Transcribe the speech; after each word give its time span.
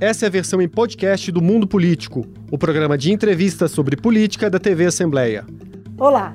Essa 0.00 0.26
é 0.26 0.28
a 0.28 0.30
versão 0.30 0.62
em 0.62 0.68
podcast 0.68 1.32
do 1.32 1.42
Mundo 1.42 1.66
Político, 1.66 2.24
o 2.52 2.56
programa 2.56 2.96
de 2.96 3.12
entrevistas 3.12 3.72
sobre 3.72 3.96
política 3.96 4.48
da 4.48 4.56
TV 4.56 4.86
Assembleia. 4.86 5.44
Olá! 5.98 6.34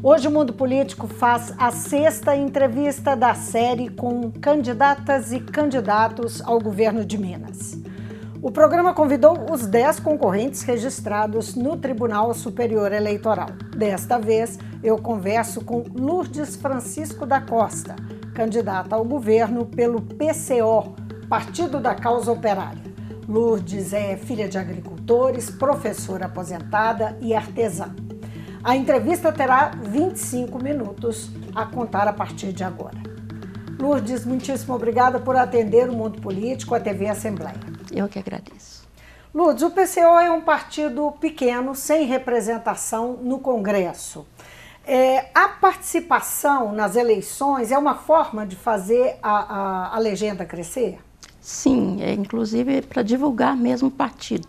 Hoje 0.00 0.28
o 0.28 0.30
Mundo 0.30 0.52
Político 0.52 1.08
faz 1.08 1.52
a 1.58 1.72
sexta 1.72 2.36
entrevista 2.36 3.16
da 3.16 3.34
série 3.34 3.88
com 3.88 4.30
candidatas 4.30 5.32
e 5.32 5.40
candidatos 5.40 6.40
ao 6.42 6.60
governo 6.60 7.04
de 7.04 7.18
Minas. 7.18 7.76
O 8.40 8.52
programa 8.52 8.94
convidou 8.94 9.52
os 9.52 9.66
dez 9.66 9.98
concorrentes 9.98 10.62
registrados 10.62 11.56
no 11.56 11.76
Tribunal 11.76 12.32
Superior 12.32 12.92
Eleitoral. 12.92 13.48
Desta 13.76 14.20
vez, 14.20 14.56
eu 14.84 14.96
converso 14.96 15.64
com 15.64 15.84
Lourdes 15.96 16.54
Francisco 16.54 17.26
da 17.26 17.40
Costa, 17.40 17.96
candidata 18.32 18.94
ao 18.94 19.04
governo 19.04 19.66
pelo 19.66 20.00
PCO, 20.00 20.94
Partido 21.28 21.80
da 21.80 21.96
Causa 21.96 22.30
Operária. 22.30 22.89
Lourdes 23.30 23.92
é 23.92 24.16
filha 24.16 24.48
de 24.48 24.58
agricultores, 24.58 25.50
professora 25.50 26.26
aposentada 26.26 27.16
e 27.20 27.32
artesã. 27.32 27.94
A 28.60 28.74
entrevista 28.74 29.30
terá 29.30 29.70
25 29.84 30.60
minutos 30.60 31.30
a 31.54 31.64
contar 31.64 32.08
a 32.08 32.12
partir 32.12 32.52
de 32.52 32.64
agora. 32.64 32.98
Lourdes, 33.78 34.24
muitíssimo 34.26 34.74
obrigada 34.74 35.20
por 35.20 35.36
atender 35.36 35.88
o 35.88 35.92
Mundo 35.92 36.20
Político, 36.20 36.74
a 36.74 36.80
TV 36.80 37.06
Assembleia. 37.06 37.54
Eu 37.92 38.08
que 38.08 38.18
agradeço. 38.18 38.88
Lourdes, 39.32 39.62
o 39.62 39.70
PCO 39.70 40.18
é 40.18 40.28
um 40.32 40.40
partido 40.40 41.12
pequeno, 41.12 41.72
sem 41.76 42.06
representação 42.06 43.12
no 43.12 43.38
Congresso. 43.38 44.26
É, 44.84 45.30
a 45.32 45.46
participação 45.46 46.72
nas 46.72 46.96
eleições 46.96 47.70
é 47.70 47.78
uma 47.78 47.94
forma 47.94 48.44
de 48.44 48.56
fazer 48.56 49.20
a, 49.22 49.92
a, 49.92 49.94
a 49.94 49.98
legenda 50.00 50.44
crescer? 50.44 50.98
Sim, 51.40 52.02
é 52.02 52.12
inclusive 52.12 52.82
para 52.82 53.02
divulgar 53.02 53.56
mesmo 53.56 53.88
o 53.88 53.90
partido. 53.90 54.48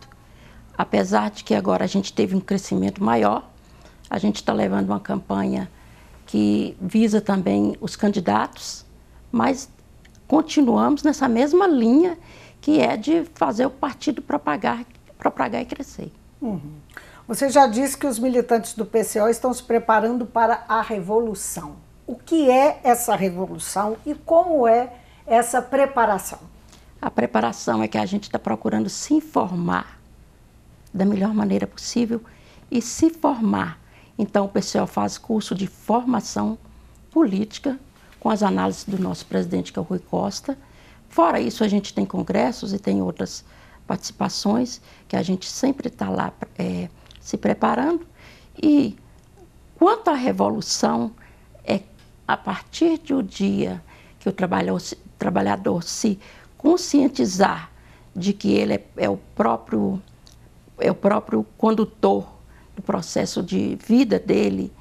Apesar 0.78 1.32
de 1.32 1.44
que 1.44 1.56
agora 1.56 1.84
a 1.84 1.88
gente 1.88 2.12
teve 2.12 2.36
um 2.36 2.40
crescimento 2.40 3.04
maior, 3.04 3.50
a 4.10 4.18
gente 4.18 4.38
está 4.38 4.52
levando 4.52 4.88
uma 4.88 5.00
campanha 5.00 5.72
que 6.26 6.76
visa 6.82 7.22
também 7.22 7.76
os 7.80 7.96
candidatos, 7.96 8.86
mas 9.32 9.70
continuamos 10.28 11.04
nessa 11.04 11.28
mesma 11.28 11.68
linha 11.68 12.18
que 12.60 12.80
é 12.80 12.96
de 12.96 13.26
fazer 13.36 13.66
o 13.66 13.70
partido 13.70 14.22
propagar, 14.22 14.86
propagar 15.18 15.62
e 15.62 15.66
crescer. 15.66 16.12
Uhum. 16.42 16.76
Você 17.28 17.50
já 17.50 17.68
disse 17.68 17.98
que 17.98 18.06
os 18.06 18.20
militantes 18.20 18.74
do 18.74 18.86
PCO 18.86 19.30
estão 19.30 19.54
se 19.54 19.64
preparando 19.64 20.26
para 20.26 20.66
a 20.68 20.82
revolução. 20.82 21.76
O 22.06 22.16
que 22.16 22.50
é 22.50 22.82
essa 22.84 23.16
revolução 23.16 23.96
e 24.06 24.14
como 24.14 24.68
é 24.68 24.92
essa 25.26 25.62
preparação? 25.62 26.51
A 27.02 27.10
preparação 27.10 27.82
é 27.82 27.88
que 27.88 27.98
a 27.98 28.06
gente 28.06 28.24
está 28.24 28.38
procurando 28.38 28.90
se 28.90 29.14
informar 29.14 30.00
da 30.94 31.06
melhor 31.06 31.34
maneira 31.34 31.66
possível 31.66 32.22
e 32.70 32.82
se 32.82 33.10
formar 33.10 33.82
então, 34.22 34.46
o 34.46 34.50
PCO 34.50 34.86
faz 34.86 35.18
curso 35.18 35.56
de 35.56 35.66
formação 35.66 36.56
política 37.10 37.80
com 38.20 38.30
as 38.30 38.44
análises 38.44 38.84
do 38.84 39.00
nosso 39.00 39.26
presidente, 39.26 39.74
que 39.74 39.80
é 39.80 39.82
o 39.82 39.86
Rui 39.86 39.98
Costa. 39.98 40.56
Fora 41.10 41.40
isso, 41.40 41.64
a 41.64 41.68
gente 41.68 41.92
tem 41.92 42.06
congressos 42.06 42.72
e 42.72 42.78
tem 42.78 43.02
outras 43.02 43.44
participações 43.88 44.80
que 45.08 45.16
a 45.16 45.24
gente 45.24 45.50
sempre 45.50 45.88
está 45.88 46.08
lá 46.08 46.32
é, 46.56 46.88
se 47.20 47.36
preparando. 47.36 48.06
E 48.62 48.96
quanto 49.74 50.10
à 50.10 50.14
revolução, 50.14 51.12
é 51.66 51.82
a 52.28 52.38
partir 52.38 53.00
do 53.00 53.24
dia 53.24 53.84
que 54.20 54.30
o 54.30 54.32
trabalhador, 54.32 54.82
trabalhador 55.18 55.82
se 55.82 56.20
conscientizar 56.62 57.72
de 58.16 58.34
que 58.34 58.54
ele 58.54 58.76
é, 58.76 58.84
é 58.98 59.10
o 59.10 59.18
próprio 59.18 60.02
é 60.80 60.92
o 60.92 60.96
próprio 60.96 61.46
condutor 61.58 62.28
do 62.76 62.82
processo 62.82 63.44
de 63.44 63.76
vida 63.76 64.18
dele, 64.18 64.72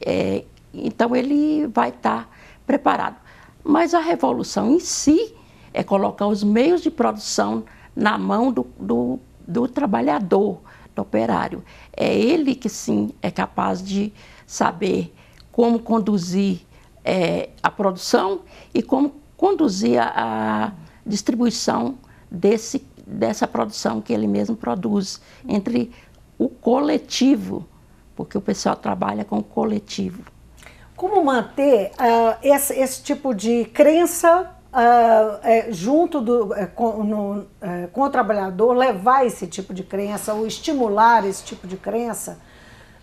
é, 0.00 0.44
então 0.72 1.14
ele 1.14 1.66
vai 1.66 1.90
estar 1.90 2.24
tá 2.24 2.28
preparado. 2.66 3.16
Mas 3.62 3.92
a 3.92 4.00
revolução 4.00 4.72
em 4.72 4.80
si 4.80 5.34
é 5.74 5.82
colocar 5.82 6.26
os 6.26 6.42
meios 6.42 6.80
de 6.80 6.90
produção 6.90 7.64
na 7.94 8.16
mão 8.16 8.50
do, 8.50 8.66
do, 8.78 9.18
do 9.46 9.68
trabalhador, 9.68 10.60
do 10.94 11.02
operário. 11.02 11.62
É 11.94 12.14
ele 12.14 12.54
que 12.54 12.68
sim 12.68 13.10
é 13.20 13.30
capaz 13.30 13.82
de 13.82 14.12
saber 14.46 15.14
como 15.52 15.78
conduzir 15.78 16.60
é, 17.04 17.50
a 17.62 17.70
produção 17.70 18.40
e 18.72 18.82
como 18.82 19.14
conduzir 19.36 20.00
a, 20.00 20.12
a 20.14 20.72
distribuição 21.04 21.98
desse, 22.30 22.86
dessa 23.06 23.46
produção 23.46 24.00
que 24.00 24.12
ele 24.12 24.26
mesmo 24.26 24.56
produz 24.56 25.20
entre 25.48 25.90
o 26.38 26.48
coletivo, 26.48 27.66
porque 28.16 28.36
o 28.36 28.40
pessoal 28.40 28.76
trabalha 28.76 29.24
com 29.24 29.38
o 29.38 29.42
coletivo. 29.42 30.22
Como 30.96 31.24
manter 31.24 31.92
uh, 31.92 32.36
esse, 32.42 32.74
esse, 32.74 33.02
tipo 33.02 33.34
de 33.34 33.64
crença 33.66 34.54
uh, 34.72 35.38
é, 35.42 35.72
junto 35.72 36.20
do, 36.20 36.54
é, 36.54 36.66
com, 36.66 37.02
no, 37.02 37.46
é, 37.60 37.86
com 37.86 38.02
o 38.02 38.10
trabalhador, 38.10 38.74
levar 38.74 39.26
esse 39.26 39.46
tipo 39.46 39.72
de 39.72 39.82
crença 39.82 40.34
ou 40.34 40.46
estimular 40.46 41.26
esse 41.26 41.42
tipo 41.44 41.66
de 41.66 41.76
crença? 41.76 42.38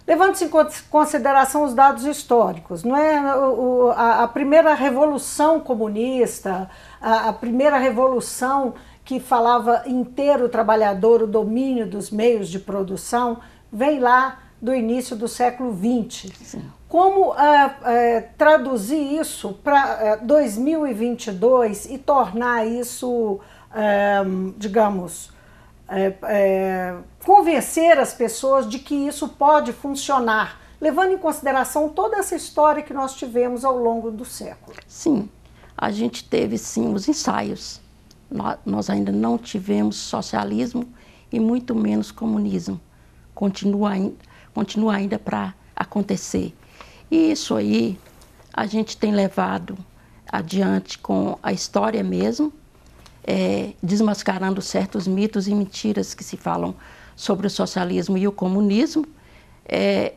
Levando-se 0.07 0.45
em 0.45 0.49
consideração 0.89 1.65
os 1.65 1.73
dados 1.73 2.05
históricos, 2.05 2.81
não 2.81 2.95
é? 2.95 3.35
O, 3.35 3.91
a, 3.91 4.23
a, 4.23 4.27
primeira 4.29 4.73
revolução 4.73 5.59
comunista, 5.59 6.69
a, 7.01 7.27
a, 7.27 7.33
primeira 7.33 7.77
revolução 7.77 8.73
que 9.03 9.19
falava 9.19 9.83
inteiro 9.85 10.45
o 10.45 10.49
trabalhador, 10.49 11.23
o 11.23 11.27
domínio 11.27 11.85
dos 11.85 12.09
meios 12.09 12.47
de 12.47 12.57
produção, 12.57 13.39
vem 13.69 13.99
lá 13.99 14.39
do 14.61 14.73
início 14.73 15.13
do 15.13 15.27
século 15.27 15.75
XX. 15.75 16.31
Sim. 16.41 16.71
Como 16.87 17.31
uh, 17.31 17.33
uh, 17.33 18.23
traduzir 18.37 19.19
isso 19.19 19.59
para 19.61 20.19
uh, 20.21 20.25
2022 20.25 21.85
e 21.91 21.97
tornar 21.97 22.65
isso, 22.65 23.41
digamos, 24.57 25.31
convencer 27.23 27.97
as 27.97 28.13
pessoas 28.13 28.69
de 28.69 28.79
que 28.79 28.95
isso 28.95 29.29
pode 29.29 29.71
funcionar, 29.71 30.59
levando 30.79 31.13
em 31.13 31.17
consideração 31.17 31.89
toda 31.89 32.17
essa 32.17 32.35
história 32.35 32.83
que 32.83 32.93
nós 32.93 33.15
tivemos 33.15 33.63
ao 33.63 33.77
longo 33.77 34.11
do 34.11 34.25
século? 34.25 34.75
Sim, 34.87 35.29
a 35.77 35.91
gente 35.91 36.23
teve 36.23 36.57
sim 36.57 36.93
os 36.93 37.07
ensaios 37.07 37.81
nós 38.65 38.89
ainda 38.89 39.11
não 39.11 39.37
tivemos 39.37 39.95
socialismo 39.95 40.87
e 41.31 41.39
muito 41.39 41.73
menos 41.73 42.11
comunismo. 42.11 42.79
Continua, 43.33 43.91
continua 44.53 44.95
ainda 44.95 45.17
para 45.17 45.53
acontecer. 45.75 46.53
E 47.09 47.31
isso 47.31 47.55
aí 47.55 47.97
a 48.53 48.65
gente 48.65 48.97
tem 48.97 49.11
levado 49.11 49.77
adiante 50.29 50.97
com 50.97 51.37
a 51.41 51.53
história 51.53 52.03
mesmo, 52.03 52.51
é, 53.27 53.73
desmascarando 53.83 54.61
certos 54.61 55.05
mitos 55.05 55.49
e 55.49 55.53
mentiras 55.53 56.13
que 56.13 56.23
se 56.23 56.37
falam 56.37 56.73
sobre 57.13 57.45
o 57.45 57.49
socialismo 57.49 58.17
e 58.17 58.25
o 58.25 58.31
comunismo, 58.31 59.05
é, 59.65 60.13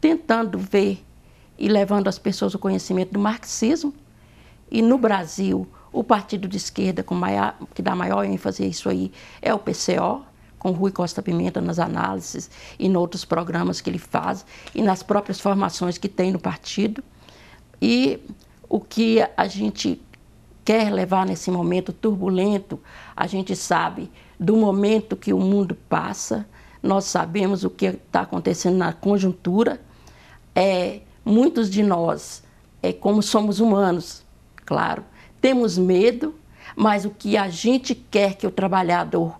tentando 0.00 0.58
ver 0.58 1.04
e 1.58 1.68
levando 1.68 2.08
as 2.08 2.18
pessoas 2.18 2.54
o 2.54 2.58
conhecimento 2.58 3.12
do 3.12 3.20
marxismo. 3.20 3.92
E 4.70 4.80
no 4.80 4.96
Brasil, 4.96 5.68
o 5.92 6.02
partido 6.02 6.48
de 6.48 6.56
esquerda 6.56 7.04
maior, 7.10 7.56
que 7.74 7.82
dá 7.82 7.94
maior 7.94 8.24
ênfase 8.24 8.64
a 8.64 8.66
isso 8.66 8.88
aí 8.88 9.12
é 9.42 9.52
o 9.52 9.58
PCO, 9.58 10.24
com 10.58 10.70
Rui 10.70 10.90
Costa 10.90 11.22
Pimenta 11.22 11.60
nas 11.60 11.78
análises 11.78 12.50
e 12.78 12.86
em 12.86 12.96
outros 12.96 13.24
programas 13.24 13.80
que 13.80 13.90
ele 13.90 13.98
faz 13.98 14.44
e 14.74 14.82
nas 14.82 15.02
próprias 15.02 15.38
formações 15.38 15.98
que 15.98 16.08
tem 16.08 16.32
no 16.32 16.40
partido. 16.40 17.04
E 17.80 18.18
o 18.68 18.80
que 18.80 19.18
a 19.36 19.46
gente 19.46 20.00
quer 20.66 20.92
levar 20.92 21.24
nesse 21.24 21.48
momento 21.48 21.92
turbulento, 21.92 22.80
a 23.16 23.28
gente 23.28 23.54
sabe 23.54 24.10
do 24.38 24.56
momento 24.56 25.16
que 25.16 25.32
o 25.32 25.38
mundo 25.38 25.76
passa, 25.88 26.44
nós 26.82 27.04
sabemos 27.04 27.62
o 27.62 27.70
que 27.70 27.86
está 27.86 28.22
acontecendo 28.22 28.76
na 28.76 28.92
conjuntura. 28.92 29.80
É, 30.52 31.02
muitos 31.24 31.70
de 31.70 31.84
nós, 31.84 32.42
é, 32.82 32.92
como 32.92 33.22
somos 33.22 33.60
humanos, 33.60 34.24
claro, 34.64 35.04
temos 35.40 35.78
medo, 35.78 36.34
mas 36.74 37.04
o 37.04 37.10
que 37.10 37.36
a 37.36 37.48
gente 37.48 37.94
quer 37.94 38.34
que 38.34 38.46
o 38.46 38.50
trabalhador 38.50 39.38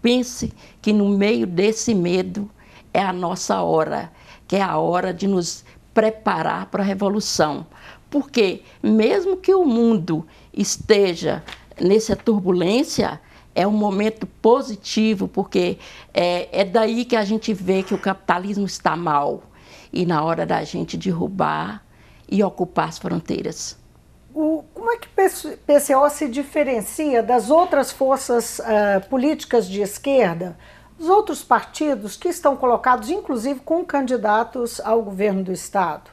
pense 0.00 0.52
que 0.80 0.92
no 0.92 1.08
meio 1.08 1.44
desse 1.44 1.92
medo 1.92 2.48
é 2.94 3.02
a 3.02 3.12
nossa 3.12 3.62
hora, 3.62 4.12
que 4.46 4.54
é 4.54 4.62
a 4.62 4.78
hora 4.78 5.12
de 5.12 5.26
nos 5.26 5.64
preparar 5.92 6.66
para 6.66 6.84
a 6.84 6.86
revolução. 6.86 7.66
Porque 8.08 8.62
mesmo 8.82 9.38
que 9.38 9.54
o 9.54 9.64
mundo 9.64 10.26
esteja 10.52 11.42
nessa 11.80 12.14
turbulência, 12.14 13.20
é 13.54 13.66
um 13.66 13.72
momento 13.72 14.26
positivo, 14.26 15.28
porque 15.28 15.78
é, 16.12 16.60
é 16.60 16.64
daí 16.64 17.04
que 17.04 17.16
a 17.16 17.24
gente 17.24 17.52
vê 17.52 17.82
que 17.82 17.94
o 17.94 17.98
capitalismo 17.98 18.64
está 18.64 18.96
mal. 18.96 19.42
E 19.92 20.06
na 20.06 20.24
hora 20.24 20.46
da 20.46 20.64
gente 20.64 20.96
derrubar 20.96 21.84
e 22.28 22.42
ocupar 22.42 22.88
as 22.88 22.98
fronteiras. 22.98 23.76
O, 24.34 24.64
como 24.72 24.90
é 24.90 24.96
que 24.96 25.06
o 25.06 25.58
PCO 25.58 26.08
se 26.08 26.26
diferencia 26.28 27.22
das 27.22 27.50
outras 27.50 27.92
forças 27.92 28.58
uh, 28.58 29.06
políticas 29.10 29.68
de 29.68 29.82
esquerda, 29.82 30.56
os 30.98 31.08
outros 31.08 31.42
partidos 31.42 32.16
que 32.16 32.28
estão 32.28 32.56
colocados, 32.56 33.10
inclusive, 33.10 33.60
com 33.60 33.84
candidatos 33.84 34.80
ao 34.80 35.02
governo 35.02 35.42
do 35.42 35.52
Estado? 35.52 36.10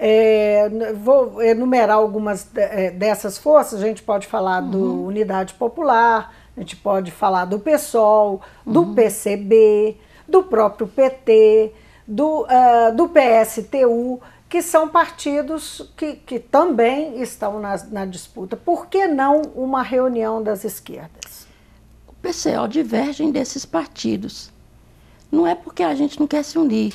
É, 0.00 0.70
vou 1.02 1.42
enumerar 1.42 1.96
algumas 1.96 2.48
é, 2.54 2.90
dessas 2.90 3.36
forças, 3.36 3.82
a 3.82 3.86
gente 3.86 4.02
pode 4.02 4.28
falar 4.28 4.62
uhum. 4.62 4.70
do 4.70 5.04
Unidade 5.06 5.54
Popular, 5.54 6.32
a 6.56 6.60
gente 6.60 6.76
pode 6.76 7.10
falar 7.10 7.46
do 7.46 7.58
PSOL, 7.58 8.40
do 8.64 8.82
uhum. 8.82 8.94
PCB, 8.94 9.96
do 10.28 10.44
próprio 10.44 10.86
PT, 10.86 11.72
do, 12.06 12.42
uh, 12.42 12.94
do 12.94 13.08
PSTU 13.08 14.20
que 14.48 14.62
são 14.62 14.88
partidos 14.88 15.90
que, 15.96 16.14
que 16.14 16.38
também 16.38 17.20
estão 17.20 17.60
na, 17.60 17.76
na 17.90 18.06
disputa. 18.06 18.56
Por 18.56 18.86
que 18.86 19.06
não 19.06 19.42
uma 19.54 19.82
reunião 19.82 20.42
das 20.42 20.64
esquerdas? 20.64 21.46
O 22.06 22.14
PCO 22.14 22.66
divergem 22.66 23.30
desses 23.30 23.66
partidos. 23.66 24.50
Não 25.30 25.46
é 25.46 25.54
porque 25.54 25.82
a 25.82 25.94
gente 25.94 26.18
não 26.18 26.26
quer 26.26 26.42
se 26.42 26.58
unir. 26.58 26.94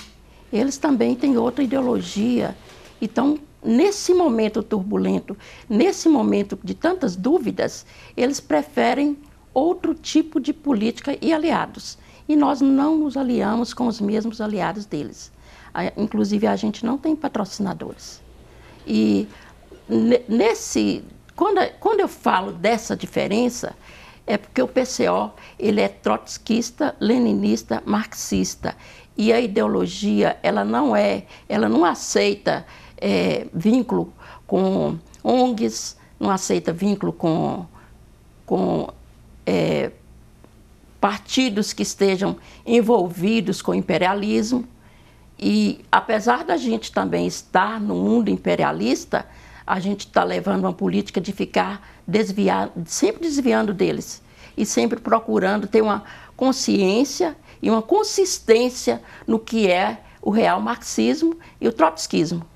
Eles 0.52 0.78
também 0.78 1.16
têm 1.16 1.38
outra 1.38 1.64
ideologia. 1.64 2.56
Então, 3.04 3.38
nesse 3.64 4.14
momento 4.14 4.64
turbulento, 4.64 5.38
nesse 5.70 6.08
momento 6.08 6.58
de 6.64 6.74
tantas 6.74 7.16
dúvidas, 7.16 7.86
eles 8.16 8.40
preferem 8.40 9.18
outro 9.54 9.94
tipo 9.94 10.40
de 10.40 10.54
política 10.54 11.18
e 11.22 11.34
aliados. 11.34 11.98
E 12.28 12.36
nós 12.36 12.62
não 12.62 12.98
nos 12.98 13.18
aliamos 13.18 13.74
com 13.74 13.88
os 13.88 14.00
mesmos 14.00 14.40
aliados 14.40 14.86
deles 14.86 15.32
inclusive 15.98 16.48
a 16.48 16.56
gente 16.56 16.86
não 16.86 16.98
tem 16.98 17.16
patrocinadores. 17.16 18.22
E 18.86 19.28
nesse, 20.28 21.04
quando, 21.36 21.60
quando 21.80 22.00
eu 22.00 22.08
falo 22.08 22.52
dessa 22.52 22.96
diferença, 22.96 23.76
é 24.26 24.38
porque 24.38 24.62
o 24.62 24.68
PCO 24.68 25.32
ele 25.60 25.82
é 25.82 25.88
trotskista, 25.88 26.96
leninista, 27.00 27.82
marxista 27.86 28.76
e 29.18 29.34
a 29.34 29.40
ideologia 29.40 30.38
ela 30.42 30.64
não 30.64 30.96
é, 30.96 31.26
ela 31.50 31.68
não 31.68 31.84
aceita 31.84 32.66
é, 33.04 33.48
vínculo 33.54 34.14
com 34.48 34.98
ONGs, 35.22 35.98
não 36.18 36.30
aceita 36.30 36.72
vínculo 36.72 37.12
com, 37.12 37.66
com 38.46 38.88
é, 39.46 39.92
partidos 41.02 41.74
que 41.74 41.84
estejam 41.84 42.38
envolvidos 42.66 43.62
com 43.62 43.72
o 43.72 43.76
imperialismo. 43.76 44.66
E 45.38 45.84
apesar 45.92 46.46
da 46.46 46.56
gente 46.56 46.94
também 46.94 47.28
estar 47.28 47.78
no 47.78 47.94
mundo 47.96 48.30
imperialista, 48.30 49.28
a 49.68 49.82
gente 49.82 50.08
está 50.08 50.24
levando 50.24 50.64
uma 50.64 50.72
política 50.72 51.20
de 51.20 51.34
ficar 51.34 51.86
desviando, 52.08 52.72
sempre 52.86 53.24
desviando 53.24 53.74
deles 53.74 54.22
e 54.56 54.66
sempre 54.66 54.98
procurando 54.98 55.68
ter 55.68 55.82
uma 55.82 56.06
consciência 56.38 57.36
e 57.62 57.70
uma 57.70 57.82
consistência 57.82 59.02
no 59.28 59.40
que 59.40 59.70
é 59.70 60.00
o 60.22 60.30
real 60.30 60.62
marxismo 60.62 61.38
e 61.60 61.68
o 61.68 61.74
trotskismo. 61.74 62.53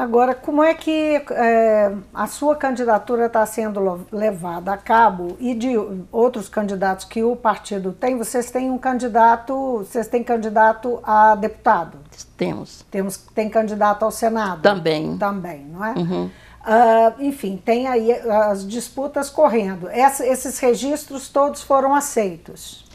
Agora, 0.00 0.34
como 0.34 0.62
é 0.62 0.72
que 0.72 1.22
é, 1.30 1.92
a 2.14 2.26
sua 2.26 2.56
candidatura 2.56 3.26
está 3.26 3.44
sendo 3.44 4.06
levada 4.10 4.72
a 4.72 4.78
cabo 4.78 5.36
e 5.38 5.54
de 5.54 5.74
outros 6.10 6.48
candidatos 6.48 7.04
que 7.04 7.22
o 7.22 7.36
partido 7.36 7.92
tem? 7.92 8.16
Vocês 8.16 8.50
têm 8.50 8.70
um 8.70 8.78
candidato, 8.78 9.84
vocês 9.84 10.08
têm 10.08 10.24
candidato 10.24 11.00
a 11.02 11.34
deputado? 11.34 11.98
Temos. 12.34 12.82
Temos 12.90 13.18
tem 13.18 13.50
candidato 13.50 14.02
ao 14.02 14.10
Senado? 14.10 14.62
Também. 14.62 15.18
Também, 15.18 15.66
não 15.66 15.84
é? 15.84 15.92
Uhum. 15.92 16.24
Uh, 16.24 17.22
enfim, 17.22 17.60
tem 17.62 17.86
aí 17.86 18.10
as 18.10 18.66
disputas 18.66 19.28
correndo. 19.28 19.86
Essa, 19.90 20.26
esses 20.26 20.58
registros 20.60 21.28
todos 21.28 21.60
foram 21.62 21.94
aceitos? 21.94 22.86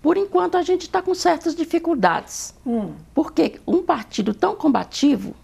Por 0.00 0.16
enquanto, 0.16 0.56
a 0.56 0.62
gente 0.62 0.82
está 0.82 1.02
com 1.02 1.14
certas 1.14 1.54
dificuldades. 1.54 2.54
Hum. 2.66 2.94
Porque 3.12 3.60
um 3.66 3.82
partido 3.82 4.32
tão 4.32 4.56
combativo 4.56 5.34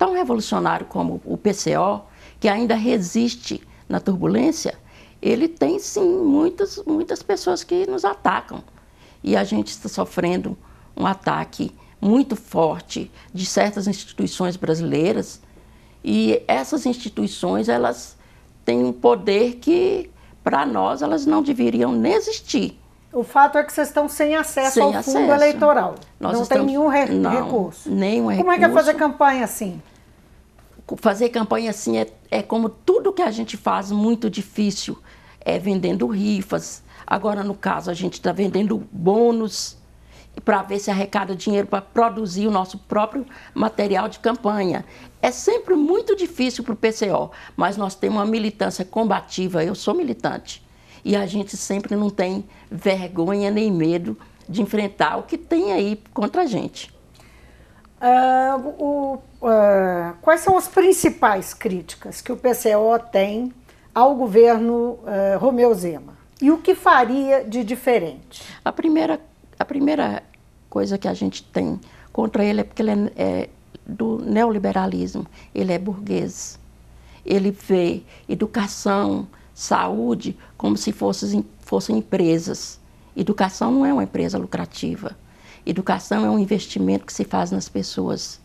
tão 0.00 0.14
revolucionário 0.14 0.86
como 0.86 1.20
o 1.26 1.36
PCO, 1.36 2.06
que 2.40 2.48
ainda 2.48 2.74
resiste 2.74 3.60
na 3.86 4.00
turbulência, 4.00 4.78
ele 5.20 5.46
tem 5.46 5.78
sim 5.78 6.24
muitas, 6.24 6.82
muitas 6.86 7.22
pessoas 7.22 7.62
que 7.62 7.86
nos 7.86 8.02
atacam. 8.02 8.64
E 9.22 9.36
a 9.36 9.44
gente 9.44 9.68
está 9.68 9.90
sofrendo 9.90 10.56
um 10.96 11.04
ataque 11.04 11.70
muito 12.00 12.34
forte 12.34 13.10
de 13.30 13.44
certas 13.44 13.86
instituições 13.86 14.56
brasileiras. 14.56 15.42
E 16.02 16.42
essas 16.48 16.86
instituições, 16.86 17.68
elas 17.68 18.16
têm 18.64 18.82
um 18.82 18.94
poder 18.94 19.56
que, 19.56 20.10
para 20.42 20.64
nós, 20.64 21.02
elas 21.02 21.26
não 21.26 21.42
deveriam 21.42 21.92
nem 21.92 22.14
existir. 22.14 22.79
O 23.12 23.24
fato 23.24 23.58
é 23.58 23.64
que 23.64 23.72
vocês 23.72 23.88
estão 23.88 24.08
sem 24.08 24.36
acesso 24.36 24.74
sem 24.74 24.82
ao 24.82 24.90
acesso. 24.90 25.12
fundo 25.12 25.32
eleitoral. 25.32 25.96
Nós 26.18 26.32
não 26.32 26.42
estamos... 26.42 26.64
tem 26.64 26.74
nenhum 26.74 26.88
re 26.88 27.06
não, 27.06 27.30
recurso. 27.30 27.90
Nenhum 27.90 28.24
Como 28.24 28.30
recurso. 28.30 28.52
É 28.52 28.58
que 28.58 28.64
é 28.64 28.68
fazer 28.68 28.94
campanha 28.94 29.44
assim? 29.44 29.82
fazer 30.96 31.28
campanha 31.28 31.70
assim 31.70 31.98
é, 31.98 32.08
é 32.32 32.42
como 32.42 32.68
tudo 32.68 33.12
que 33.12 33.22
a 33.22 33.30
gente 33.30 33.56
faz 33.56 33.90
muito 33.90 34.28
difícil. 34.30 34.96
É 35.40 35.58
vendendo 35.58 36.06
rifas. 36.06 36.82
Agora, 37.06 37.42
no 37.42 37.54
caso, 37.54 37.90
a 37.90 37.94
gente 37.94 38.14
está 38.14 38.30
vendendo 38.30 38.86
bônus 38.92 39.76
para 40.44 40.62
ver 40.62 40.78
se 40.78 40.90
arrecada 40.90 41.34
dinheiro 41.34 41.66
para 41.66 41.80
produzir 41.80 42.46
o 42.46 42.50
nosso 42.50 42.78
próprio 42.78 43.26
material 43.54 44.08
de 44.08 44.20
campanha. 44.20 44.84
É 45.20 45.30
sempre 45.30 45.74
muito 45.74 46.14
difícil 46.14 46.62
para 46.62 46.74
o 46.74 46.76
PCO, 46.76 47.30
mas 47.56 47.76
nós 47.76 47.94
temos 47.94 48.18
uma 48.18 48.26
militância 48.26 48.84
combativa. 48.84 49.64
Eu 49.64 49.74
sou 49.74 49.94
militante. 49.94 50.62
E 51.04 51.16
a 51.16 51.26
gente 51.26 51.56
sempre 51.56 51.96
não 51.96 52.10
tem 52.10 52.44
vergonha 52.70 53.50
nem 53.50 53.70
medo 53.70 54.16
de 54.48 54.62
enfrentar 54.62 55.16
o 55.16 55.22
que 55.22 55.38
tem 55.38 55.72
aí 55.72 56.02
contra 56.12 56.42
a 56.42 56.46
gente. 56.46 56.92
Uh, 58.00 58.68
o, 58.78 59.14
uh, 59.42 60.14
quais 60.22 60.40
são 60.40 60.56
as 60.56 60.66
principais 60.66 61.52
críticas 61.52 62.20
que 62.20 62.32
o 62.32 62.36
PCO 62.36 62.98
tem 63.12 63.52
ao 63.94 64.14
governo 64.14 64.98
uh, 65.02 65.38
Romeu 65.38 65.72
Zema? 65.74 66.14
E 66.40 66.50
o 66.50 66.58
que 66.58 66.74
faria 66.74 67.44
de 67.44 67.62
diferente? 67.62 68.42
A 68.64 68.72
primeira, 68.72 69.20
a 69.58 69.64
primeira 69.64 70.22
coisa 70.70 70.96
que 70.96 71.06
a 71.06 71.12
gente 71.12 71.42
tem 71.42 71.78
contra 72.10 72.42
ele 72.42 72.62
é 72.62 72.64
porque 72.64 72.80
ele 72.80 72.90
é, 72.90 73.12
é 73.16 73.48
do 73.86 74.18
neoliberalismo, 74.18 75.26
ele 75.54 75.72
é 75.72 75.78
burguês. 75.78 76.58
Ele 77.24 77.50
vê 77.50 78.02
educação, 78.28 79.28
saúde 79.60 80.34
como 80.56 80.74
se 80.74 80.90
fossem, 80.90 81.44
fossem 81.60 81.98
empresas. 81.98 82.80
Educação 83.14 83.70
não 83.70 83.84
é 83.84 83.92
uma 83.92 84.04
empresa 84.04 84.38
lucrativa. 84.38 85.18
Educação 85.66 86.24
é 86.24 86.30
um 86.30 86.38
investimento 86.38 87.04
que 87.04 87.12
se 87.12 87.24
faz 87.24 87.50
nas 87.50 87.68
pessoas, 87.68 88.40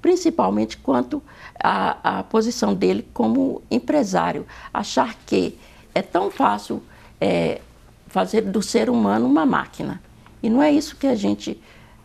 principalmente 0.00 0.78
quanto 0.78 1.22
à, 1.62 2.20
à 2.20 2.22
posição 2.22 2.72
dele 2.72 3.06
como 3.12 3.60
empresário. 3.70 4.46
Achar 4.72 5.14
que 5.26 5.58
é 5.94 6.00
tão 6.00 6.30
fácil 6.30 6.82
é, 7.20 7.60
fazer 8.06 8.40
do 8.40 8.62
ser 8.62 8.88
humano 8.88 9.26
uma 9.26 9.44
máquina. 9.44 10.00
E 10.42 10.48
não 10.48 10.62
é 10.62 10.72
isso 10.72 10.96
que 10.96 11.06
a 11.06 11.14
gente 11.14 11.60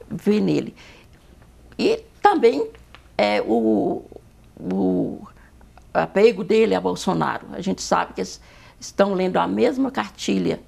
vê 0.09 0.41
nele. 0.41 0.75
E 1.79 2.03
também 2.21 2.67
é, 3.17 3.41
o, 3.41 4.03
o 4.59 5.25
apego 5.93 6.43
dele 6.43 6.75
a 6.75 6.81
Bolsonaro. 6.81 7.47
A 7.53 7.61
gente 7.61 7.81
sabe 7.81 8.13
que 8.13 8.21
eles 8.21 8.41
estão 8.79 9.13
lendo 9.13 9.37
a 9.37 9.47
mesma 9.47 9.91
cartilha 9.91 10.59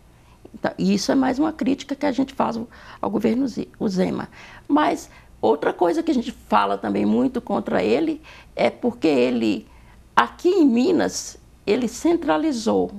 Tá, 0.61 0.73
e 0.77 0.93
isso 0.93 1.11
é 1.11 1.15
mais 1.15 1.39
uma 1.39 1.51
crítica 1.51 1.95
que 1.95 2.05
a 2.05 2.11
gente 2.11 2.33
faz 2.33 2.59
ao 3.01 3.09
governo 3.09 3.45
Zema. 3.87 4.29
Mas 4.67 5.09
outra 5.41 5.73
coisa 5.73 6.03
que 6.03 6.11
a 6.11 6.13
gente 6.13 6.31
fala 6.31 6.77
também 6.77 7.05
muito 7.05 7.41
contra 7.41 7.83
ele 7.83 8.21
é 8.55 8.69
porque 8.69 9.07
ele, 9.07 9.67
aqui 10.15 10.49
em 10.49 10.65
Minas, 10.65 11.37
ele 11.65 11.87
centralizou. 11.87 12.91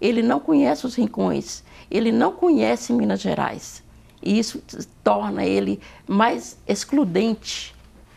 Ele 0.00 0.22
não 0.22 0.40
conhece 0.40 0.84
os 0.84 0.96
rincões, 0.96 1.62
ele 1.88 2.10
não 2.10 2.32
conhece 2.32 2.92
Minas 2.92 3.20
Gerais. 3.20 3.84
E 4.20 4.38
isso 4.38 4.62
torna 5.04 5.44
ele 5.44 5.80
mais 6.08 6.58
excludente. 6.66 7.74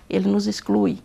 Ele 0.09 0.27
nos 0.27 0.47
exclui. 0.47 0.99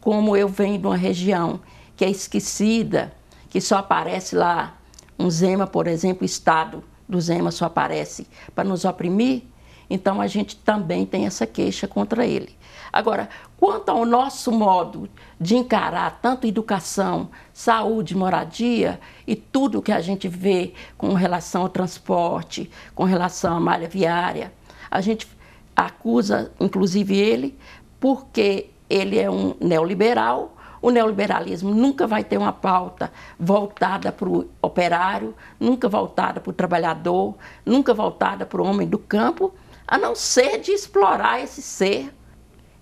Como 0.00 0.36
eu 0.36 0.48
venho 0.48 0.78
de 0.78 0.86
uma 0.86 0.96
região 0.96 1.60
que 1.96 2.04
é 2.04 2.10
esquecida, 2.10 3.12
que 3.48 3.60
só 3.60 3.78
aparece 3.78 4.34
lá 4.34 4.76
um 5.18 5.30
Zema, 5.30 5.66
por 5.66 5.86
exemplo, 5.86 6.24
Estado 6.24 6.82
do 7.08 7.20
Zema 7.20 7.50
só 7.50 7.66
aparece 7.66 8.26
para 8.54 8.64
nos 8.64 8.84
oprimir, 8.84 9.42
então 9.88 10.20
a 10.20 10.26
gente 10.26 10.56
também 10.56 11.04
tem 11.04 11.26
essa 11.26 11.46
queixa 11.46 11.86
contra 11.86 12.24
ele. 12.24 12.56
Agora, 12.90 13.28
quanto 13.58 13.90
ao 13.90 14.04
nosso 14.04 14.50
modo 14.50 15.08
de 15.40 15.54
encarar 15.54 16.18
tanto 16.22 16.46
educação, 16.46 17.28
saúde, 17.52 18.16
moradia 18.16 18.98
e 19.26 19.36
tudo 19.36 19.82
que 19.82 19.92
a 19.92 20.00
gente 20.00 20.28
vê 20.28 20.72
com 20.96 21.12
relação 21.12 21.62
ao 21.62 21.68
transporte, 21.68 22.70
com 22.94 23.04
relação 23.04 23.56
à 23.56 23.60
malha 23.60 23.88
viária, 23.88 24.52
a 24.90 25.00
gente 25.00 25.28
acusa, 25.76 26.50
inclusive 26.58 27.16
ele, 27.16 27.58
porque 28.00 28.70
ele 28.88 29.18
é 29.18 29.30
um 29.30 29.54
neoliberal, 29.60 30.51
O 30.82 30.90
neoliberalismo 30.90 31.72
nunca 31.72 32.08
vai 32.08 32.24
ter 32.24 32.36
uma 32.36 32.52
pauta 32.52 33.12
voltada 33.38 34.10
para 34.10 34.28
o 34.28 34.50
operário, 34.60 35.32
nunca 35.58 35.88
voltada 35.88 36.40
para 36.40 36.50
o 36.50 36.52
trabalhador, 36.52 37.36
nunca 37.64 37.94
voltada 37.94 38.44
para 38.44 38.60
o 38.60 38.66
homem 38.66 38.88
do 38.88 38.98
campo, 38.98 39.54
a 39.86 39.96
não 39.96 40.16
ser 40.16 40.58
de 40.58 40.72
explorar 40.72 41.40
esse 41.40 41.62
ser, 41.62 42.12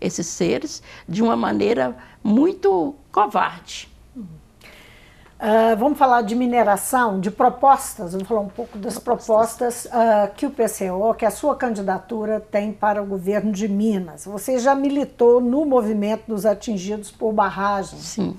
esses 0.00 0.26
seres, 0.26 0.82
de 1.06 1.22
uma 1.22 1.36
maneira 1.36 1.94
muito 2.24 2.94
covarde. 3.12 3.86
Uh, 5.40 5.74
vamos 5.78 5.98
falar 5.98 6.20
de 6.20 6.34
mineração, 6.34 7.18
de 7.18 7.30
propostas, 7.30 8.12
vamos 8.12 8.28
falar 8.28 8.42
um 8.42 8.48
pouco 8.50 8.76
das 8.76 8.98
propostas, 8.98 9.86
uh, 9.86 10.30
que 10.36 10.44
o 10.44 10.50
PCO, 10.50 11.14
que 11.16 11.24
a 11.24 11.30
sua 11.30 11.56
candidatura 11.56 12.40
tem 12.40 12.74
para 12.74 13.02
o 13.02 13.06
governo 13.06 13.50
de 13.50 13.66
Minas. 13.66 14.26
Você 14.26 14.58
já 14.58 14.74
militou 14.74 15.40
no 15.40 15.64
movimento 15.64 16.24
dos 16.28 16.44
atingidos 16.44 17.10
por 17.10 17.32
barragens. 17.32 18.02
Sim. 18.02 18.36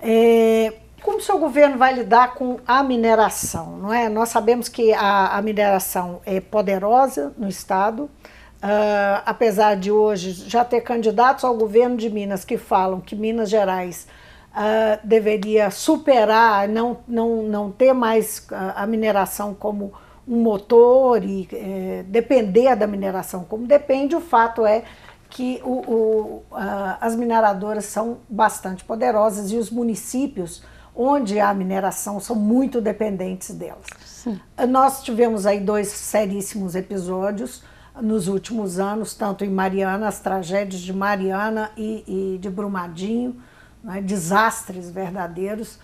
É, 0.00 0.72
como 1.02 1.18
o 1.18 1.20
seu 1.20 1.38
governo 1.38 1.76
vai 1.76 1.92
lidar 1.92 2.32
com 2.32 2.58
a 2.66 2.82
mineração? 2.82 3.76
Não 3.76 3.92
é? 3.92 4.08
Nós 4.08 4.30
sabemos 4.30 4.66
que 4.66 4.94
a, 4.94 5.36
a 5.36 5.42
mineração 5.42 6.22
é 6.24 6.40
poderosa 6.40 7.34
no 7.36 7.48
Estado, 7.48 8.04
uh, 8.04 9.22
apesar 9.26 9.76
de 9.76 9.90
hoje 9.90 10.32
já 10.48 10.64
ter 10.64 10.80
candidatos 10.80 11.44
ao 11.44 11.54
governo 11.54 11.98
de 11.98 12.08
Minas 12.08 12.46
que 12.46 12.56
falam 12.56 12.98
que 12.98 13.14
Minas 13.14 13.50
Gerais 13.50 14.06
uh, 14.50 15.06
deveria 15.06 15.70
superar, 15.70 16.68
não, 16.68 16.98
não, 17.06 17.42
não 17.42 17.70
ter 17.70 17.92
mais 17.92 18.46
a 18.50 18.86
mineração 18.86 19.54
como 19.54 19.92
um 20.28 20.42
motor 20.42 21.24
e 21.24 21.48
eh, 21.52 22.04
depender 22.06 22.76
da 22.76 22.86
mineração 22.86 23.42
como 23.42 23.66
depende, 23.66 24.14
o 24.14 24.20
fato 24.20 24.64
é 24.64 24.84
que 25.28 25.60
o, 25.64 25.70
o, 25.70 26.42
uh, 26.52 26.96
as 27.00 27.16
mineradoras 27.16 27.86
são 27.86 28.18
bastante 28.28 28.84
poderosas 28.84 29.50
e 29.50 29.56
os 29.56 29.70
municípios 29.70 30.62
onde 30.94 31.40
há 31.40 31.52
mineração 31.54 32.20
são 32.20 32.36
muito 32.36 32.80
dependentes 32.80 33.54
delas. 33.54 33.86
Sim. 34.04 34.38
Nós 34.68 35.02
tivemos 35.02 35.46
aí 35.46 35.60
dois 35.60 35.88
seríssimos 35.88 36.74
episódios 36.74 37.62
nos 38.00 38.28
últimos 38.28 38.78
anos, 38.78 39.14
tanto 39.14 39.44
em 39.44 39.50
Mariana, 39.50 40.08
as 40.08 40.20
tragédias 40.20 40.80
de 40.80 40.92
Mariana 40.92 41.70
e, 41.76 42.34
e 42.34 42.38
de 42.38 42.50
Brumadinho, 42.50 43.36
né, 43.82 44.00
desastres 44.00 44.90
verdadeiros, 44.90 45.78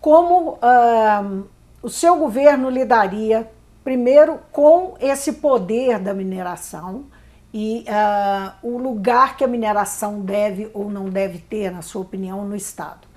como 0.00 0.52
uh, 0.52 1.44
o 1.82 1.88
seu 1.88 2.16
governo 2.16 2.70
lidaria, 2.70 3.50
primeiro, 3.82 4.40
com 4.52 4.94
esse 5.00 5.34
poder 5.34 5.98
da 5.98 6.14
mineração 6.14 7.06
e 7.52 7.84
uh, 7.88 8.52
o 8.62 8.78
lugar 8.78 9.36
que 9.36 9.42
a 9.42 9.48
mineração 9.48 10.20
deve 10.20 10.70
ou 10.74 10.90
não 10.90 11.06
deve 11.06 11.38
ter, 11.38 11.70
na 11.70 11.82
sua 11.82 12.02
opinião, 12.02 12.44
no 12.44 12.54
Estado. 12.54 13.08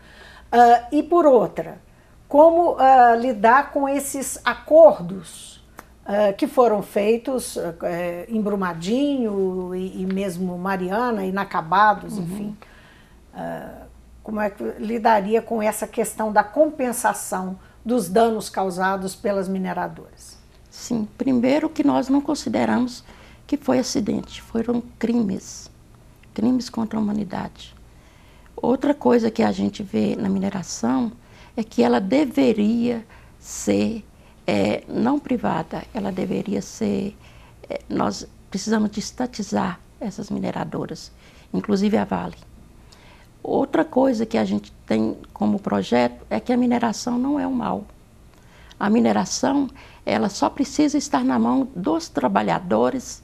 Uh, 0.51 0.95
e 0.95 1.03
por 1.03 1.25
outra, 1.25 1.79
como 2.27 2.77
lidar 3.19 3.73
com 3.73 3.89
esses 3.89 4.39
acordos 4.45 5.61
que 6.37 6.47
foram 6.47 6.81
feitos 6.81 7.57
em 8.29 8.41
Brumadinho 8.41 9.75
e, 9.75 10.01
e, 10.01 10.05
mesmo 10.05 10.57
Mariana, 10.57 11.25
inacabados, 11.25 12.17
uhum. 12.17 12.23
enfim 12.23 12.57
como 14.23 14.39
é 14.39 14.49
que 14.49 14.63
lidaria 14.79 15.41
com 15.41 15.61
essa 15.61 15.87
questão 15.87 16.31
da 16.31 16.43
compensação 16.43 17.57
dos 17.83 18.07
danos 18.07 18.49
causados 18.49 19.15
pelas 19.15 19.47
mineradoras? 19.47 20.37
Sim, 20.69 21.07
primeiro 21.17 21.69
que 21.69 21.83
nós 21.83 22.07
não 22.07 22.21
consideramos 22.21 23.03
que 23.47 23.57
foi 23.57 23.79
acidente, 23.79 24.41
foram 24.41 24.81
crimes, 24.97 25.69
crimes 26.33 26.69
contra 26.69 26.97
a 26.97 27.01
humanidade. 27.01 27.75
Outra 28.55 28.93
coisa 28.93 29.31
que 29.31 29.43
a 29.43 29.51
gente 29.51 29.81
vê 29.81 30.15
na 30.15 30.29
mineração 30.29 31.11
é 31.57 31.63
que 31.63 31.83
ela 31.83 31.99
deveria 31.99 33.05
ser 33.39 34.05
é, 34.45 34.83
não 34.87 35.19
privada, 35.19 35.83
ela 35.93 36.11
deveria 36.11 36.61
ser. 36.61 37.17
É, 37.69 37.81
nós 37.89 38.27
precisamos 38.49 38.91
de 38.91 38.99
estatizar 38.99 39.79
essas 39.99 40.29
mineradoras, 40.29 41.11
inclusive 41.53 41.97
a 41.97 42.05
Vale. 42.05 42.37
Outra 43.43 43.83
coisa 43.83 44.25
que 44.25 44.37
a 44.37 44.45
gente 44.45 44.71
tem 44.85 45.17
como 45.33 45.59
projeto 45.59 46.25
é 46.29 46.39
que 46.39 46.53
a 46.53 46.57
mineração 46.57 47.17
não 47.17 47.39
é 47.39 47.47
um 47.47 47.53
mal. 47.53 47.85
A 48.79 48.89
mineração, 48.89 49.69
ela 50.05 50.29
só 50.29 50.49
precisa 50.49 50.97
estar 50.97 51.23
na 51.23 51.39
mão 51.39 51.67
dos 51.75 52.09
trabalhadores, 52.09 53.23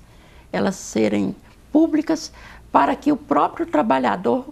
elas 0.52 0.76
serem 0.76 1.36
públicas, 1.72 2.32
para 2.72 2.96
que 2.96 3.12
o 3.12 3.18
próprio 3.18 3.66
trabalhador 3.66 4.46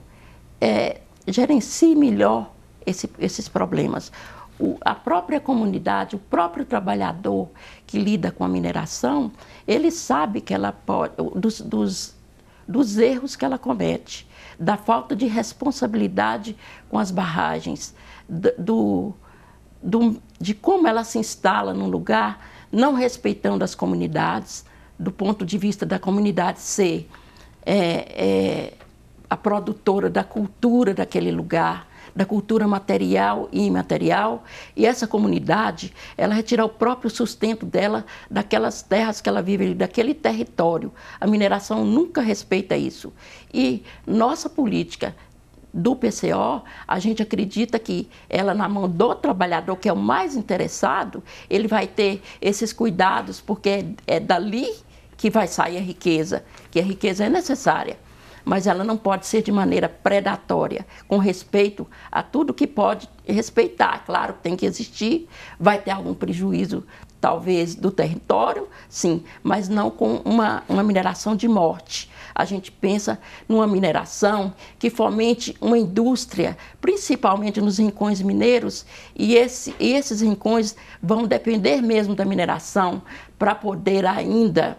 é, 0.59 1.01
gerencie 1.27 1.95
melhor 1.95 2.51
esse, 2.85 3.09
esses 3.19 3.47
problemas. 3.47 4.11
O, 4.59 4.77
a 4.81 4.95
própria 4.95 5.39
comunidade, 5.39 6.15
o 6.15 6.19
próprio 6.19 6.65
trabalhador 6.65 7.49
que 7.85 7.99
lida 7.99 8.31
com 8.31 8.43
a 8.43 8.47
mineração, 8.47 9.31
ele 9.67 9.91
sabe 9.91 10.41
que 10.41 10.53
ela 10.53 10.71
pode, 10.71 11.13
dos, 11.35 11.59
dos, 11.59 12.15
dos 12.67 12.97
erros 12.97 13.35
que 13.35 13.45
ela 13.45 13.57
comete 13.57 14.27
da 14.59 14.77
falta 14.77 15.15
de 15.15 15.25
responsabilidade 15.25 16.55
com 16.89 16.97
as 16.97 17.11
barragens, 17.11 17.93
do, 18.27 19.13
do, 19.81 20.21
de 20.39 20.53
como 20.53 20.87
ela 20.87 21.03
se 21.03 21.19
instala 21.19 21.73
num 21.73 21.87
lugar, 21.87 22.39
não 22.71 22.93
respeitando 22.93 23.63
as 23.63 23.75
comunidades, 23.75 24.65
do 24.97 25.11
ponto 25.11 25.45
de 25.45 25.57
vista 25.57 25.85
da 25.85 25.99
comunidade 25.99 26.59
ser 26.61 27.09
é, 27.65 27.75
é, 27.75 28.73
a 29.29 29.35
produtora 29.35 30.09
da 30.09 30.23
cultura 30.23 30.93
daquele 30.93 31.31
lugar, 31.31 31.87
da 32.15 32.25
cultura 32.25 32.67
material 32.67 33.47
e 33.51 33.65
imaterial, 33.65 34.43
e 34.75 34.85
essa 34.85 35.07
comunidade, 35.07 35.93
ela 36.17 36.33
retirar 36.33 36.65
o 36.65 36.69
próprio 36.69 37.09
sustento 37.09 37.65
dela 37.65 38.05
daquelas 38.29 38.81
terras 38.81 39.21
que 39.21 39.29
ela 39.29 39.41
vive, 39.41 39.73
daquele 39.73 40.13
território. 40.13 40.91
A 41.19 41.27
mineração 41.27 41.85
nunca 41.85 42.21
respeita 42.21 42.75
isso. 42.75 43.13
E 43.53 43.83
nossa 44.05 44.49
política 44.49 45.15
do 45.73 45.93
PCO, 45.93 46.63
a 46.87 46.99
gente 46.99 47.21
acredita 47.21 47.77
que 47.77 48.07
ela 48.29 48.53
na 48.53 48.69
mão 48.69 48.87
do 48.87 49.13
trabalhador, 49.13 49.75
que 49.75 49.89
é 49.89 49.93
o 49.93 49.97
mais 49.97 50.35
interessado, 50.35 51.21
ele 51.49 51.67
vai 51.67 51.85
ter 51.85 52.21
esses 52.41 52.71
cuidados, 52.71 53.41
porque 53.41 53.69
é, 53.69 53.85
é 54.07 54.19
dali 54.19 54.73
que 55.17 55.29
vai 55.29 55.47
sair 55.47 55.77
a 55.77 55.81
riqueza, 55.81 56.45
que 56.71 56.79
a 56.79 56.83
riqueza 56.83 57.25
é 57.25 57.29
necessária 57.29 57.97
mas 58.45 58.67
ela 58.67 58.83
não 58.83 58.95
pode 58.95 59.25
ser 59.25 59.41
de 59.41 59.51
maneira 59.51 59.89
predatória, 59.89 60.85
com 61.07 61.17
respeito 61.17 61.87
a 62.11 62.21
tudo 62.21 62.53
que 62.53 62.67
pode 62.67 63.09
respeitar. 63.25 64.03
Claro, 64.05 64.35
tem 64.41 64.55
que 64.55 64.65
existir, 64.65 65.27
vai 65.59 65.79
ter 65.79 65.91
algum 65.91 66.13
prejuízo, 66.13 66.85
talvez, 67.19 67.73
do 67.73 67.89
território, 67.89 68.67
sim, 68.87 69.23
mas 69.41 69.67
não 69.67 69.89
com 69.89 70.17
uma, 70.23 70.63
uma 70.69 70.83
mineração 70.83 71.35
de 71.35 71.47
morte. 71.47 72.11
A 72.35 72.45
gente 72.45 72.71
pensa 72.71 73.17
numa 73.49 73.65
mineração 73.65 74.53
que 74.77 74.91
fomente 74.91 75.55
uma 75.59 75.77
indústria, 75.77 76.55
principalmente 76.79 77.59
nos 77.59 77.79
rincões 77.79 78.21
mineiros, 78.21 78.85
e, 79.15 79.35
esse, 79.35 79.73
e 79.79 79.93
esses 79.93 80.21
rincões 80.21 80.75
vão 81.01 81.25
depender 81.25 81.81
mesmo 81.81 82.13
da 82.13 82.25
mineração 82.25 83.01
para 83.39 83.55
poder 83.55 84.05
ainda 84.05 84.77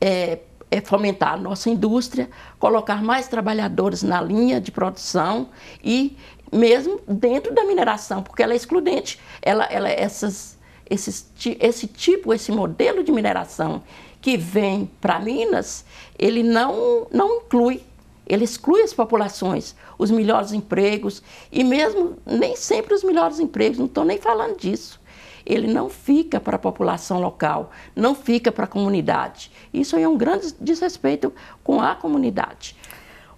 é, 0.00 0.38
é 0.70 0.80
fomentar 0.80 1.34
a 1.34 1.36
nossa 1.36 1.70
indústria, 1.70 2.28
colocar 2.58 3.02
mais 3.02 3.28
trabalhadores 3.28 4.02
na 4.02 4.20
linha 4.20 4.60
de 4.60 4.70
produção 4.70 5.48
e 5.82 6.16
mesmo 6.52 7.00
dentro 7.06 7.54
da 7.54 7.64
mineração, 7.64 8.22
porque 8.22 8.42
ela 8.42 8.52
é 8.52 8.56
excludente. 8.56 9.18
Ela, 9.40 9.64
ela 9.64 9.88
essas, 9.88 10.58
esses, 10.88 11.30
esse 11.60 11.86
tipo, 11.86 12.32
esse 12.32 12.52
modelo 12.52 13.02
de 13.02 13.12
mineração 13.12 13.82
que 14.20 14.36
vem 14.36 14.90
para 15.00 15.18
Minas, 15.20 15.84
ele 16.18 16.42
não, 16.42 17.06
não 17.10 17.36
inclui, 17.36 17.82
ele 18.26 18.44
exclui 18.44 18.82
as 18.82 18.92
populações, 18.92 19.74
os 19.98 20.10
melhores 20.10 20.52
empregos 20.52 21.22
e 21.52 21.62
mesmo 21.62 22.16
nem 22.26 22.56
sempre 22.56 22.94
os 22.94 23.04
melhores 23.04 23.38
empregos, 23.38 23.78
não 23.78 23.86
estou 23.86 24.04
nem 24.04 24.18
falando 24.18 24.56
disso 24.56 25.00
ele 25.48 25.72
não 25.72 25.88
fica 25.88 26.38
para 26.38 26.56
a 26.56 26.58
população 26.58 27.20
local, 27.20 27.70
não 27.96 28.14
fica 28.14 28.52
para 28.52 28.64
a 28.64 28.68
comunidade. 28.68 29.50
Isso 29.72 29.96
é 29.96 30.06
um 30.06 30.16
grande 30.16 30.52
desrespeito 30.60 31.32
com 31.64 31.80
a 31.80 31.94
comunidade. 31.94 32.76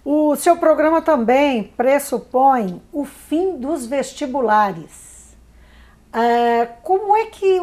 O 0.03 0.35
seu 0.35 0.57
programa 0.57 1.01
também 1.01 1.63
pressupõe 1.63 2.81
o 2.91 3.05
fim 3.05 3.57
dos 3.57 3.85
vestibulares. 3.85 5.09
É, 6.13 6.65
como 6.83 7.15
é 7.15 7.27
que 7.27 7.61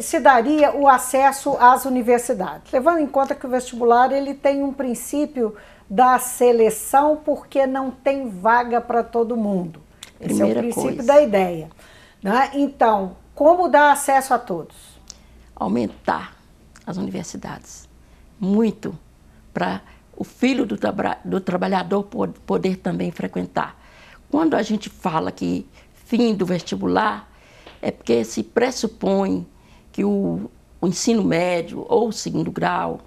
se 0.00 0.18
daria 0.20 0.74
o 0.74 0.88
acesso 0.88 1.56
às 1.60 1.84
universidades? 1.84 2.72
Levando 2.72 3.00
em 3.00 3.06
conta 3.06 3.34
que 3.34 3.46
o 3.46 3.50
vestibular 3.50 4.10
ele 4.10 4.32
tem 4.32 4.62
um 4.62 4.72
princípio 4.72 5.54
da 5.88 6.18
seleção 6.18 7.20
porque 7.22 7.66
não 7.66 7.90
tem 7.90 8.28
vaga 8.30 8.80
para 8.80 9.02
todo 9.02 9.36
mundo. 9.36 9.82
Esse 10.18 10.34
Primeira 10.34 10.60
é 10.60 10.62
o 10.62 10.64
princípio 10.64 10.96
coisa. 10.96 11.12
da 11.12 11.20
ideia. 11.20 11.68
Né? 12.22 12.50
Então, 12.54 13.16
como 13.40 13.70
dar 13.70 13.92
acesso 13.92 14.34
a 14.34 14.38
todos? 14.38 14.76
Aumentar 15.56 16.36
as 16.86 16.98
universidades. 16.98 17.88
Muito. 18.38 18.94
Para 19.50 19.80
o 20.14 20.24
filho 20.24 20.66
do, 20.66 20.76
tra 20.76 21.18
do 21.24 21.40
trabalhador 21.40 22.02
poder 22.02 22.76
também 22.76 23.10
frequentar. 23.10 23.80
quando 24.30 24.52
a 24.52 24.62
gente 24.62 24.90
fala 24.90 25.32
que 25.32 25.66
fim 26.04 26.34
do 26.34 26.44
vestibular, 26.44 27.30
é 27.80 27.90
porque 27.90 28.24
se 28.24 28.42
pressupõe 28.42 29.46
que 29.90 30.04
o, 30.04 30.50
o 30.78 30.86
ensino 30.86 31.24
médio 31.24 31.86
ou 31.88 32.08
o 32.08 32.12
segundo 32.12 32.50
grau, 32.50 33.00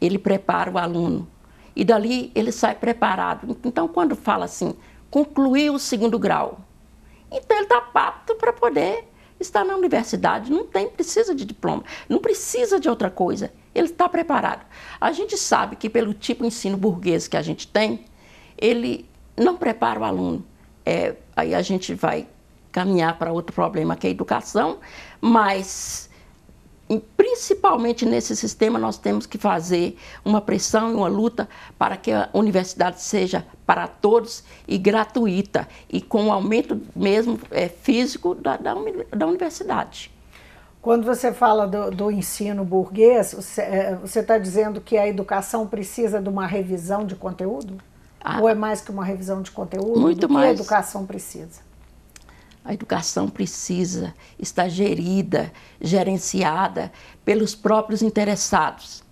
ele 0.00 0.18
prepara 0.18 0.72
o 0.72 0.76
aluno. 0.76 1.28
E 1.76 1.84
dali 1.84 2.32
ele 2.34 2.50
sai 2.50 2.74
preparado. 2.74 3.56
Então, 3.64 3.86
quando 3.86 4.16
fala 4.16 4.46
assim, 4.46 4.74
concluiu 5.08 5.74
o 5.74 5.78
segundo 5.78 6.18
grau, 6.18 6.58
então 7.30 7.56
ele 7.56 7.66
está 7.66 7.88
apto 7.94 8.34
para 8.34 8.52
poder 8.52 9.09
estar 9.40 9.64
na 9.64 9.74
universidade. 9.74 10.50
Não 10.50 10.66
tem, 10.66 10.88
precisa 10.88 11.34
de 11.34 11.44
diploma, 11.44 11.84
não 12.08 12.18
precisa 12.18 12.78
de 12.78 12.88
outra 12.88 13.10
coisa. 13.10 13.52
Ele 13.74 13.86
está 13.86 14.08
preparado. 14.08 14.66
A 15.00 15.12
gente 15.12 15.36
sabe 15.36 15.76
que 15.76 15.88
pelo 15.88 16.12
tipo 16.12 16.42
de 16.42 16.48
ensino 16.48 16.76
burguês 16.76 17.26
que 17.26 17.36
a 17.36 17.42
gente 17.42 17.66
tem, 17.66 18.04
ele 18.58 19.08
não 19.36 19.56
prepara 19.56 20.00
o 20.00 20.04
aluno. 20.04 20.44
É, 20.84 21.14
aí 21.34 21.54
a 21.54 21.62
gente 21.62 21.94
vai 21.94 22.26
caminhar 22.70 23.18
para 23.18 23.32
outro 23.32 23.54
problema 23.54 23.96
que 23.96 24.06
é 24.06 24.10
a 24.10 24.12
educação, 24.12 24.78
mas 25.20 26.09
principalmente 26.98 28.04
nesse 28.04 28.34
sistema 28.34 28.78
nós 28.78 28.98
temos 28.98 29.26
que 29.26 29.38
fazer 29.38 29.96
uma 30.24 30.40
pressão 30.40 30.90
e 30.90 30.94
uma 30.94 31.08
luta 31.08 31.48
para 31.78 31.96
que 31.96 32.10
a 32.10 32.28
universidade 32.32 33.00
seja 33.00 33.46
para 33.64 33.86
todos 33.86 34.42
e 34.66 34.76
gratuita 34.76 35.68
e 35.88 36.00
com 36.00 36.26
o 36.26 36.32
aumento 36.32 36.80
mesmo 36.96 37.38
é, 37.50 37.68
físico 37.68 38.34
da, 38.34 38.56
da, 38.56 38.74
da, 39.16 39.26
universidade. 39.26 40.10
Quando 40.82 41.04
você 41.04 41.32
fala 41.32 41.68
do, 41.68 41.90
do 41.90 42.10
ensino 42.10 42.64
burguês, 42.64 43.34
você 43.34 44.20
está 44.20 44.34
é, 44.34 44.38
dizendo 44.38 44.80
que 44.80 44.96
a 44.96 45.06
educação 45.06 45.66
precisa 45.66 46.20
de 46.20 46.28
uma 46.28 46.46
revisão 46.46 47.04
de 47.04 47.14
conteúdo? 47.14 47.78
Ah, 48.20 48.40
Ou 48.40 48.48
é 48.48 48.54
mais 48.54 48.80
que 48.80 48.90
uma 48.90 49.04
revisão 49.04 49.42
de 49.42 49.50
conteúdo? 49.50 50.00
Muito 50.00 50.28
mais. 50.28 50.46
que 50.46 50.50
a 50.50 50.54
educação 50.54 51.06
precisa? 51.06 51.69
A 52.64 52.74
educação 52.74 53.28
precisa 53.28 54.14
estar 54.38 54.68
gerida, 54.68 55.52
gerenciada 55.80 56.92
pelos 57.24 57.54
próprios 57.54 58.02
interessados. 58.02 59.02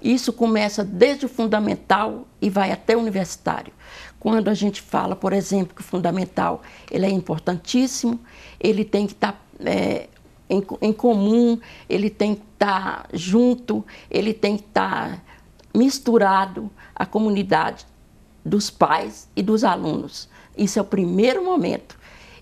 Isso 0.00 0.32
começa 0.32 0.84
desde 0.84 1.26
o 1.26 1.28
fundamental 1.28 2.26
e 2.40 2.48
vai 2.48 2.70
até 2.70 2.96
o 2.96 3.00
universitário. 3.00 3.72
Quando 4.20 4.48
a 4.48 4.54
gente 4.54 4.80
fala, 4.80 5.16
por 5.16 5.32
exemplo, 5.32 5.74
que 5.74 5.80
o 5.80 5.84
fundamental 5.84 6.62
ele 6.90 7.04
é 7.04 7.10
importantíssimo, 7.10 8.20
ele 8.60 8.84
tem 8.84 9.06
que 9.06 9.12
estar 9.12 9.44
é, 9.60 10.08
em, 10.48 10.64
em, 10.80 10.92
comum, 10.92 11.58
ele 11.88 12.08
tem 12.08 12.36
que 12.36 12.42
estar 12.54 13.08
junto, 13.12 13.84
ele 14.08 14.32
tem 14.32 14.56
que 14.56 14.64
estar 14.64 15.24
misturado 15.74 16.70
à 16.94 17.04
comunidade 17.04 17.84
dos 18.44 18.70
pais 18.70 19.28
e 19.34 19.42
dos 19.42 19.64
alunos. 19.64 20.28
Isso 20.56 20.78
é 20.78 20.82
o 20.82 20.84
primeiro 20.84 21.44
momento. 21.44 21.97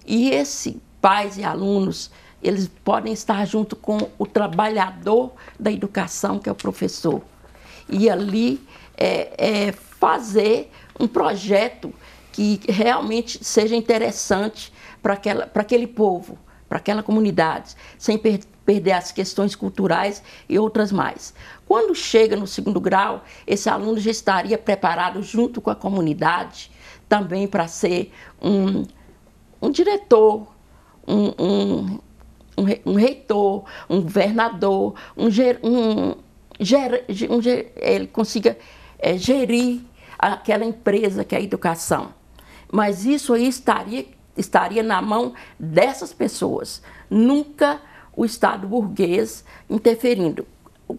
E 0.06 0.30
esse 0.30 0.80
pais 1.00 1.36
e 1.36 1.44
alunos, 1.44 2.10
eles 2.42 2.68
podem 2.84 3.12
estar 3.12 3.44
junto 3.46 3.74
com 3.74 3.98
o 4.18 4.26
trabalhador 4.26 5.32
da 5.58 5.70
educação, 5.70 6.38
que 6.38 6.48
é 6.48 6.52
o 6.52 6.54
professor. 6.54 7.22
E 7.88 8.08
ali 8.08 8.60
é, 8.96 9.66
é 9.68 9.72
fazer 9.72 10.70
um 10.98 11.08
projeto 11.08 11.92
que 12.32 12.60
realmente 12.68 13.42
seja 13.42 13.74
interessante 13.74 14.72
para 15.02 15.14
aquele 15.54 15.86
povo, 15.86 16.38
para 16.68 16.78
aquela 16.78 17.02
comunidade, 17.02 17.74
sem 17.98 18.18
per 18.18 18.40
perder 18.66 18.92
as 18.92 19.12
questões 19.12 19.54
culturais 19.54 20.22
e 20.48 20.58
outras 20.58 20.90
mais. 20.90 21.32
Quando 21.66 21.94
chega 21.94 22.34
no 22.34 22.48
segundo 22.48 22.80
grau, 22.80 23.24
esse 23.46 23.68
aluno 23.68 23.98
já 24.00 24.10
estaria 24.10 24.58
preparado 24.58 25.22
junto 25.22 25.60
com 25.60 25.70
a 25.70 25.76
comunidade 25.76 26.70
também 27.08 27.46
para 27.46 27.68
ser 27.68 28.12
um, 28.42 28.84
um 29.60 29.70
diretor, 29.70 30.46
um, 31.06 31.32
um, 31.38 32.00
um, 32.58 32.92
um 32.92 32.94
reitor, 32.94 33.64
um 33.88 34.00
governador, 34.00 34.94
um, 35.16 35.30
ger, 35.30 35.60
um, 35.62 36.14
ger, 36.58 37.04
um 37.30 37.40
ger, 37.40 37.72
ele 37.76 38.06
consiga 38.06 38.58
é, 38.98 39.16
gerir 39.16 39.80
aquela 40.18 40.64
empresa 40.64 41.24
que 41.24 41.34
é 41.34 41.38
a 41.38 41.42
educação. 41.42 42.14
Mas 42.70 43.04
isso 43.04 43.32
aí 43.32 43.46
estaria, 43.46 44.06
estaria 44.36 44.82
na 44.82 45.00
mão 45.00 45.34
dessas 45.58 46.12
pessoas, 46.12 46.82
nunca 47.08 47.80
o 48.16 48.24
Estado 48.24 48.66
burguês 48.66 49.44
interferindo. 49.68 50.46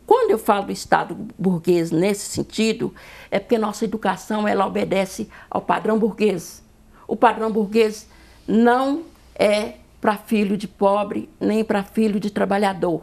Quando 0.05 0.31
eu 0.31 0.37
falo 0.37 0.65
do 0.65 0.71
Estado 0.71 1.15
burguês 1.37 1.91
nesse 1.91 2.29
sentido, 2.29 2.93
é 3.31 3.39
porque 3.39 3.57
nossa 3.57 3.85
educação 3.85 4.47
ela 4.47 4.67
obedece 4.67 5.29
ao 5.49 5.61
padrão 5.61 5.97
burguês. 5.97 6.61
O 7.07 7.15
padrão 7.15 7.49
burguês 7.49 8.07
não 8.47 9.03
é 9.35 9.73
para 9.99 10.15
filho 10.15 10.55
de 10.55 10.67
pobre, 10.67 11.29
nem 11.39 11.63
para 11.63 11.83
filho 11.83 12.19
de 12.19 12.29
trabalhador 12.29 13.01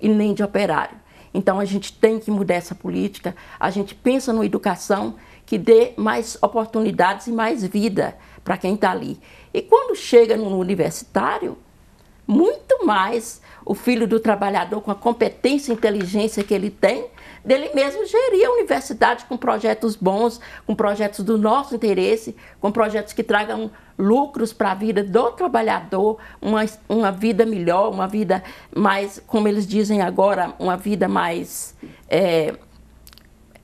e 0.00 0.08
nem 0.08 0.34
de 0.34 0.42
operário. 0.42 0.96
Então 1.32 1.58
a 1.58 1.64
gente 1.64 1.92
tem 1.92 2.20
que 2.20 2.30
mudar 2.30 2.54
essa 2.54 2.74
política. 2.74 3.34
A 3.58 3.70
gente 3.70 3.94
pensa 3.94 4.32
numa 4.32 4.46
educação 4.46 5.16
que 5.44 5.58
dê 5.58 5.92
mais 5.96 6.38
oportunidades 6.40 7.26
e 7.26 7.32
mais 7.32 7.64
vida 7.64 8.16
para 8.44 8.56
quem 8.56 8.74
está 8.74 8.92
ali. 8.92 9.18
E 9.52 9.60
quando 9.60 9.96
chega 9.96 10.36
no 10.36 10.56
universitário, 10.56 11.58
muito 12.26 12.86
mais 12.86 13.42
o 13.64 13.74
filho 13.74 14.06
do 14.06 14.20
trabalhador 14.20 14.80
com 14.80 14.90
a 14.90 14.94
competência 14.94 15.72
e 15.72 15.74
inteligência 15.74 16.44
que 16.44 16.54
ele 16.54 16.70
tem, 16.70 17.06
dele 17.44 17.70
mesmo 17.74 18.06
gerir 18.06 18.46
a 18.46 18.52
universidade 18.52 19.24
com 19.26 19.36
projetos 19.36 19.94
bons, 19.94 20.40
com 20.66 20.74
projetos 20.74 21.24
do 21.24 21.36
nosso 21.36 21.74
interesse, 21.74 22.34
com 22.60 22.72
projetos 22.72 23.12
que 23.12 23.22
tragam 23.22 23.70
lucros 23.98 24.52
para 24.52 24.72
a 24.72 24.74
vida 24.74 25.04
do 25.04 25.30
trabalhador, 25.32 26.18
uma, 26.40 26.64
uma 26.88 27.12
vida 27.12 27.44
melhor, 27.44 27.90
uma 27.90 28.08
vida 28.08 28.42
mais, 28.74 29.22
como 29.26 29.46
eles 29.46 29.66
dizem 29.66 30.00
agora, 30.00 30.54
uma 30.58 30.76
vida 30.76 31.06
mais. 31.06 31.76
É, 32.08 32.54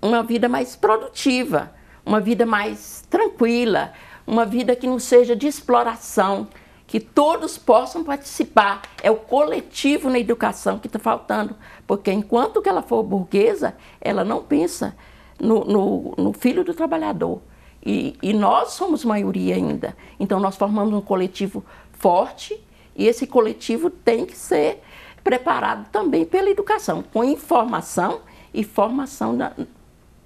uma 0.02 0.22
vida 0.22 0.48
mais 0.48 0.74
produtiva, 0.74 1.70
uma 2.06 2.20
vida 2.20 2.46
mais 2.46 3.04
tranquila, 3.10 3.92
uma 4.26 4.46
vida 4.46 4.74
que 4.74 4.86
não 4.86 4.98
seja 4.98 5.36
de 5.36 5.46
exploração, 5.46 6.48
que 6.90 6.98
todos 6.98 7.57
possam 7.57 8.03
participar. 8.03 8.83
É 9.00 9.12
o 9.12 9.14
coletivo 9.14 10.11
na 10.11 10.18
educação 10.18 10.76
que 10.76 10.88
está 10.88 10.98
faltando, 10.98 11.55
porque 11.87 12.11
enquanto 12.11 12.61
que 12.61 12.68
ela 12.68 12.83
for 12.83 13.05
burguesa, 13.05 13.76
ela 14.00 14.24
não 14.24 14.42
pensa 14.42 14.96
no, 15.38 15.64
no, 15.64 16.14
no 16.18 16.33
filho 16.33 16.64
do 16.64 16.74
trabalhador. 16.74 17.40
E, 17.81 18.18
e 18.20 18.33
nós 18.33 18.72
somos 18.72 19.05
maioria 19.05 19.55
ainda. 19.55 19.96
Então, 20.18 20.40
nós 20.40 20.57
formamos 20.57 20.92
um 20.92 21.00
coletivo 21.00 21.64
forte 21.92 22.61
e 22.96 23.07
esse 23.07 23.24
coletivo 23.24 23.88
tem 23.88 24.26
que 24.26 24.37
ser 24.37 24.83
preparado 25.22 25.88
também 25.92 26.24
pela 26.24 26.50
educação, 26.50 27.05
com 27.12 27.22
informação 27.22 28.22
e 28.53 28.64
formação 28.64 29.33
na, 29.33 29.53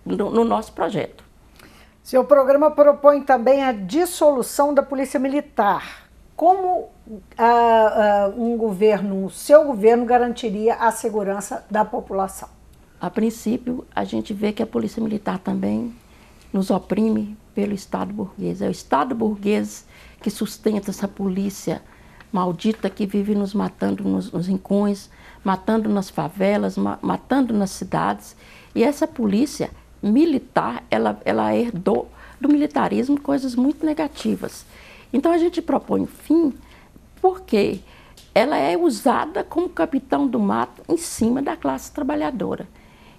no, 0.03 0.31
no 0.31 0.45
nosso 0.45 0.73
projeto. 0.73 1.23
Seu 2.03 2.25
programa 2.25 2.71
propõe 2.71 3.21
também 3.21 3.63
a 3.63 3.71
dissolução 3.71 4.73
da 4.73 4.83
Polícia 4.83 5.21
Militar. 5.21 6.04
Como 6.37 6.79
uh, 6.79 6.91
uh, 7.07 8.43
um 8.43 8.57
governo, 8.57 9.25
o 9.25 9.31
seu 9.31 9.65
governo, 9.65 10.05
garantiria 10.05 10.75
a 10.75 10.91
segurança 10.91 11.65
da 11.71 11.85
população? 11.85 12.49
A 13.01 13.09
princípio, 13.09 13.87
a 13.95 14.05
gente 14.05 14.33
vê 14.33 14.53
que 14.53 14.63
a 14.63 14.67
Polícia 14.67 15.03
Militar 15.03 15.39
também 15.39 15.95
nos 16.53 16.71
oprime 16.71 17.37
pelo 17.55 17.73
Estado 17.73 18.13
burguês. 18.13 18.61
É 18.63 18.69
o 18.69 18.71
Estado 18.71 19.15
burguês 19.15 19.87
que 20.21 20.31
sustenta 20.31 20.91
essa 20.91 21.07
polícia 21.07 21.83
maldita 22.33 22.91
que 22.91 23.07
vive 23.07 23.35
nos 23.35 23.55
matando 23.55 24.03
nos, 24.03 24.33
nos 24.33 24.49
rincões, 24.49 25.09
matando 25.45 25.89
nas 25.89 26.11
favelas, 26.11 26.77
ma 26.77 26.99
matando 27.01 27.55
nas 27.55 27.71
cidades. 27.71 28.35
E 28.75 28.83
essa 28.83 29.07
polícia 29.07 29.71
militar, 30.03 30.83
ela, 30.91 31.21
ela 31.25 31.55
herdou 31.55 32.11
do 32.41 32.49
militarismo 32.49 33.21
coisas 33.21 33.55
muito 33.55 33.87
negativas. 33.87 34.67
Então 35.15 35.31
a 35.31 35.39
gente 35.39 35.63
propõe 35.63 36.07
fim 36.07 36.53
porque 37.23 37.81
ela 38.35 38.59
é 38.59 38.77
usada 38.77 39.45
como 39.45 39.69
capitão 39.69 40.27
do 40.27 40.41
mato 40.41 40.83
em 40.89 40.97
cima 40.97 41.41
da 41.41 41.57
classe 41.57 41.93
trabalhadora. 41.93 42.67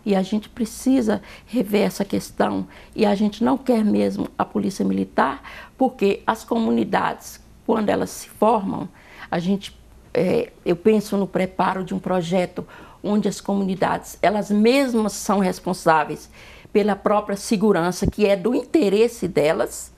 E 0.06 0.14
a 0.14 0.22
gente 0.22 0.50
precisa 0.50 1.22
rever 1.48 1.84
essa 1.84 2.04
questão. 2.04 2.68
E 2.94 3.06
a 3.06 3.16
gente 3.16 3.44
não 3.44 3.58
quer 3.58 3.84
mesmo 3.84 4.28
a 4.38 4.44
polícia 4.44 4.84
militar, 4.84 5.42
porque 5.78 6.22
as 6.28 6.44
comunidades, 6.44 7.40
quando 7.66 7.90
elas 7.90 8.10
se 8.10 8.30
formam, 8.30 8.90
a 9.32 9.40
gente, 9.40 9.76
é, 10.14 10.52
eu 10.66 10.76
penso 10.76 11.16
no 11.16 11.26
preparo 11.26 11.82
de 11.82 11.96
um 11.96 12.00
projeto 12.00 12.68
onde 13.02 13.30
as 13.30 13.40
comunidades, 13.40 14.20
elas 14.22 14.52
mesmas 14.52 15.14
são 15.14 15.40
responsáveis 15.40 16.30
pela 16.74 16.96
própria 16.96 17.38
segurança, 17.38 18.06
que 18.06 18.26
é 18.28 18.36
do 18.36 18.54
interesse 18.54 19.30
delas. 19.30 19.95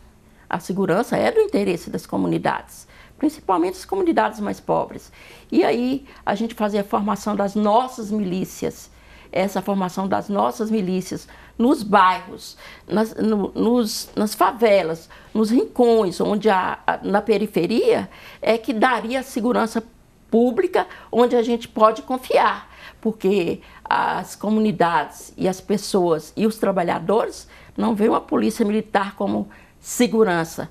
A 0.49 0.59
segurança 0.59 1.17
é 1.17 1.31
do 1.31 1.39
interesse 1.39 1.89
das 1.89 2.05
comunidades, 2.05 2.87
principalmente 3.17 3.75
as 3.75 3.85
comunidades 3.85 4.39
mais 4.39 4.59
pobres. 4.59 5.11
E 5.51 5.63
aí 5.63 6.05
a 6.25 6.35
gente 6.35 6.53
fazia 6.55 6.81
a 6.81 6.85
formação 6.85 7.35
das 7.35 7.55
nossas 7.55 8.11
milícias 8.11 8.89
essa 9.31 9.61
formação 9.61 10.07
das 10.07 10.29
nossas 10.29 10.71
milícias 10.71 11.27
nos 11.57 11.83
bairros, 11.83 12.57
nas, 12.87 13.15
no, 13.15 13.51
nos, 13.53 14.09
nas 14.15 14.33
favelas, 14.33 15.09
nos 15.33 15.49
rincões, 15.49 16.21
onde 16.21 16.49
a, 16.49 16.79
a, 16.85 16.99
na 17.03 17.21
periferia, 17.21 18.09
é 18.41 18.57
que 18.57 18.73
daria 18.73 19.23
segurança 19.23 19.83
pública 20.29 20.87
onde 21.11 21.35
a 21.35 21.41
gente 21.41 21.67
pode 21.67 22.01
confiar, 22.01 22.69
porque 22.99 23.61
as 23.83 24.35
comunidades 24.35 25.33
e 25.37 25.47
as 25.47 25.61
pessoas 25.61 26.33
e 26.35 26.45
os 26.45 26.57
trabalhadores 26.57 27.47
não 27.75 27.95
veem 27.95 28.13
a 28.13 28.19
polícia 28.19 28.65
militar 28.65 29.15
como 29.15 29.49
segurança. 29.79 30.69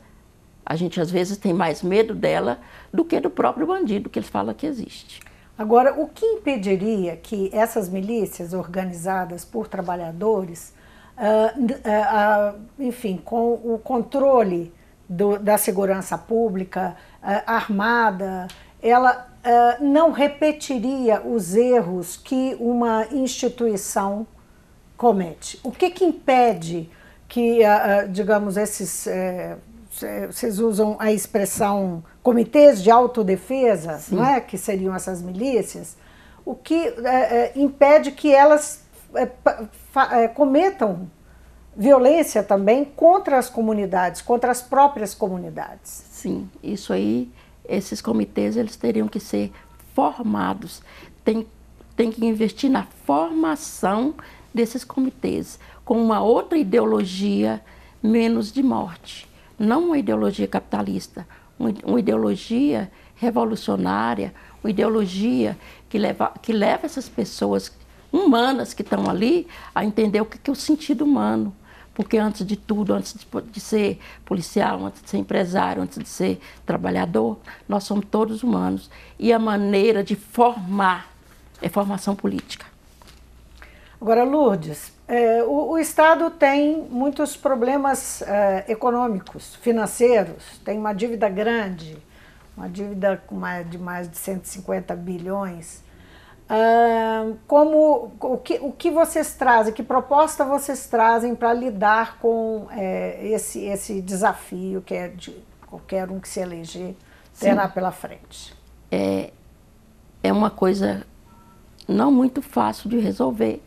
A 0.64 0.74
gente 0.74 1.00
às 1.00 1.10
vezes 1.10 1.36
tem 1.36 1.52
mais 1.52 1.82
medo 1.82 2.14
dela 2.14 2.58
do 2.92 3.04
que 3.04 3.20
do 3.20 3.30
próprio 3.30 3.66
bandido 3.66 4.10
que 4.10 4.18
eles 4.18 4.28
falam 4.28 4.54
que 4.54 4.66
existe. 4.66 5.20
Agora, 5.58 5.98
o 5.98 6.08
que 6.08 6.24
impediria 6.24 7.16
que 7.16 7.48
essas 7.52 7.88
milícias 7.88 8.52
organizadas 8.52 9.42
por 9.42 9.68
trabalhadores, 9.68 10.74
uh, 11.16 11.58
uh, 11.58 12.58
uh, 12.58 12.60
enfim, 12.78 13.16
com 13.16 13.54
o 13.54 13.80
controle 13.82 14.72
do, 15.08 15.38
da 15.38 15.56
segurança 15.56 16.18
pública 16.18 16.96
armada, 17.46 18.46
ela 18.80 19.28
não 19.80 20.12
repetiria 20.12 21.20
os 21.20 21.56
erros 21.56 22.16
que 22.16 22.56
uma 22.60 23.06
instituição 23.10 24.26
comete? 24.96 25.58
O 25.62 25.70
que, 25.72 25.90
que 25.90 26.04
impede 26.04 26.88
que, 27.28 27.60
digamos, 28.10 28.56
esses 28.56 29.06
eh, 30.02 30.26
vocês 30.30 30.58
usam 30.58 30.96
a 30.98 31.10
expressão 31.10 32.04
comitês 32.22 32.82
de 32.82 32.90
autodefesa, 32.90 33.98
Sim. 33.98 34.16
não 34.16 34.26
é? 34.26 34.40
que 34.40 34.58
seriam 34.58 34.94
essas 34.94 35.22
milícias, 35.22 35.96
o 36.44 36.54
que 36.54 36.74
é, 36.74 37.06
é, 37.06 37.52
impede 37.56 38.12
que 38.12 38.32
elas 38.32 38.84
é, 39.14 39.28
é, 40.12 40.28
cometam 40.28 41.10
violência 41.76 42.42
também 42.42 42.84
contra 42.84 43.38
as 43.38 43.48
comunidades, 43.48 44.20
contra 44.22 44.50
as 44.50 44.62
próprias 44.62 45.14
comunidades. 45.14 46.04
Sim, 46.10 46.48
isso 46.62 46.92
aí, 46.92 47.30
esses 47.68 48.00
comitês 48.00 48.56
eles 48.56 48.76
teriam 48.76 49.08
que 49.08 49.20
ser 49.20 49.52
formados, 49.94 50.82
tem, 51.24 51.46
tem 51.96 52.10
que 52.10 52.24
investir 52.24 52.70
na 52.70 52.84
formação 53.04 54.14
desses 54.56 54.82
comitês, 54.82 55.60
com 55.84 56.02
uma 56.02 56.20
outra 56.20 56.58
ideologia 56.58 57.62
menos 58.02 58.50
de 58.52 58.62
morte 58.62 59.28
não 59.58 59.86
uma 59.86 59.98
ideologia 59.98 60.46
capitalista, 60.46 61.26
uma, 61.58 61.98
ideologia 61.98 62.90
revolucionária, 63.16 64.34
uma 64.62 64.70
ideologia 64.70 65.56
que 65.88 65.98
leva, 65.98 66.32
que 66.42 66.52
leva 66.52 66.86
essas 66.86 67.08
pessoas 67.08 67.72
humanas 68.12 68.74
que 68.74 68.82
estão 68.82 69.08
ali 69.08 69.46
a 69.74 69.84
entender 69.84 70.20
o 70.20 70.26
que 70.26 70.50
é 70.50 70.52
o 70.52 70.56
sentido 70.56 71.04
humano. 71.04 71.54
Porque 71.94 72.18
antes 72.18 72.46
de 72.46 72.56
tudo, 72.56 72.92
antes 72.92 73.14
de, 73.14 73.26
de 73.50 73.58
ser 73.58 73.98
policial, 74.26 74.84
antes 74.84 75.02
de 75.02 75.08
ser 75.08 75.16
empresário, 75.16 75.82
antes 75.82 75.98
de 75.98 76.08
ser 76.08 76.38
trabalhador, 76.66 77.38
nós 77.66 77.84
somos 77.84 78.04
todos 78.10 78.42
humanos. 78.42 78.90
E 79.18 79.32
a 79.32 79.38
maneira 79.38 80.04
de 80.04 80.14
formar 80.14 81.10
é 81.62 81.70
formação 81.70 82.14
política. 82.14 82.66
Agora, 84.00 84.24
Lourdes, 84.24 84.92
é, 85.08 85.42
o, 85.42 85.70
o, 85.70 85.78
Estado 85.78 86.30
tem 86.30 86.82
muitos 86.90 87.36
problemas 87.36 88.22
é, 88.22 88.64
econômicos, 88.68 89.54
financeiros, 89.56 90.58
tem 90.64 90.78
uma 90.78 90.92
dívida 90.92 91.28
grande, 91.28 91.96
uma 92.56 92.68
dívida 92.68 93.22
com 93.26 93.34
mais, 93.34 93.68
de 93.68 93.78
mais 93.78 94.10
de 94.10 94.16
150 94.16 94.94
bilhões. 94.94 95.84
Ah, 96.48 97.32
como 97.46 98.12
o 98.20 98.38
que, 98.38 98.54
o 98.62 98.72
que 98.72 98.90
vocês 98.90 99.34
trazem, 99.34 99.72
que 99.74 99.82
proposta 99.82 100.44
vocês 100.44 100.86
trazem 100.86 101.34
para 101.34 101.52
lidar 101.52 102.18
com 102.18 102.68
é, 102.70 103.18
esse, 103.26 103.64
esse 103.64 104.00
desafio 104.00 104.80
que 104.80 104.94
é 104.94 105.08
de 105.08 105.36
qualquer 105.66 106.08
um 106.10 106.20
que 106.20 106.28
se 106.28 106.38
eleger 106.38 106.94
terá 107.38 107.68
pela 107.68 107.90
frente? 107.90 108.54
É, 108.90 109.32
é 110.22 110.32
uma 110.32 110.50
coisa 110.50 111.04
não 111.88 112.12
muito 112.12 112.40
fácil 112.40 112.88
de 112.88 112.98
resolver 112.98 113.60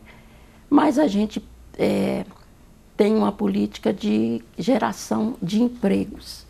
mas 0.70 0.98
a 0.98 1.08
gente 1.08 1.42
é, 1.76 2.24
tem 2.96 3.14
uma 3.14 3.32
política 3.32 3.92
de 3.92 4.40
geração 4.56 5.36
de 5.42 5.60
empregos. 5.60 6.46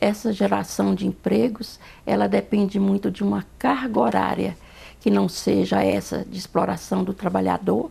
Essa 0.00 0.32
geração 0.32 0.94
de 0.94 1.06
empregos, 1.06 1.80
ela 2.06 2.28
depende 2.28 2.78
muito 2.78 3.10
de 3.10 3.24
uma 3.24 3.44
carga 3.58 3.98
horária 3.98 4.56
que 5.00 5.10
não 5.10 5.28
seja 5.28 5.82
essa 5.82 6.24
de 6.24 6.38
exploração 6.38 7.02
do 7.02 7.12
trabalhador, 7.12 7.90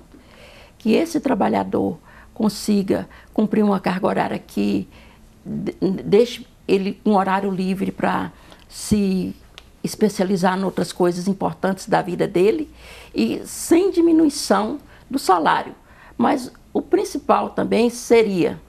que 0.80 0.94
esse 0.94 1.20
trabalhador 1.20 2.00
consiga 2.34 3.08
cumprir 3.34 3.64
uma 3.64 3.80
carga 3.80 4.08
horária 4.08 4.40
que 4.40 4.88
deixe 6.06 6.48
ele 6.68 7.00
um 7.06 7.16
horário 7.16 7.52
livre 7.52 7.92
para 7.92 8.32
se 8.70 9.36
especializar 9.84 10.58
em 10.58 10.64
outras 10.64 10.94
coisas 10.94 11.28
importantes 11.28 11.88
da 11.90 12.02
vida 12.02 12.28
dele 12.28 12.72
e 13.14 13.42
sem 13.46 13.92
diminuição 13.92 14.80
do 15.14 15.20
salário. 15.20 15.74
Mas 16.18 16.52
o 16.74 16.82
principal 16.82 17.52
também 17.52 17.90
seria 17.90 18.60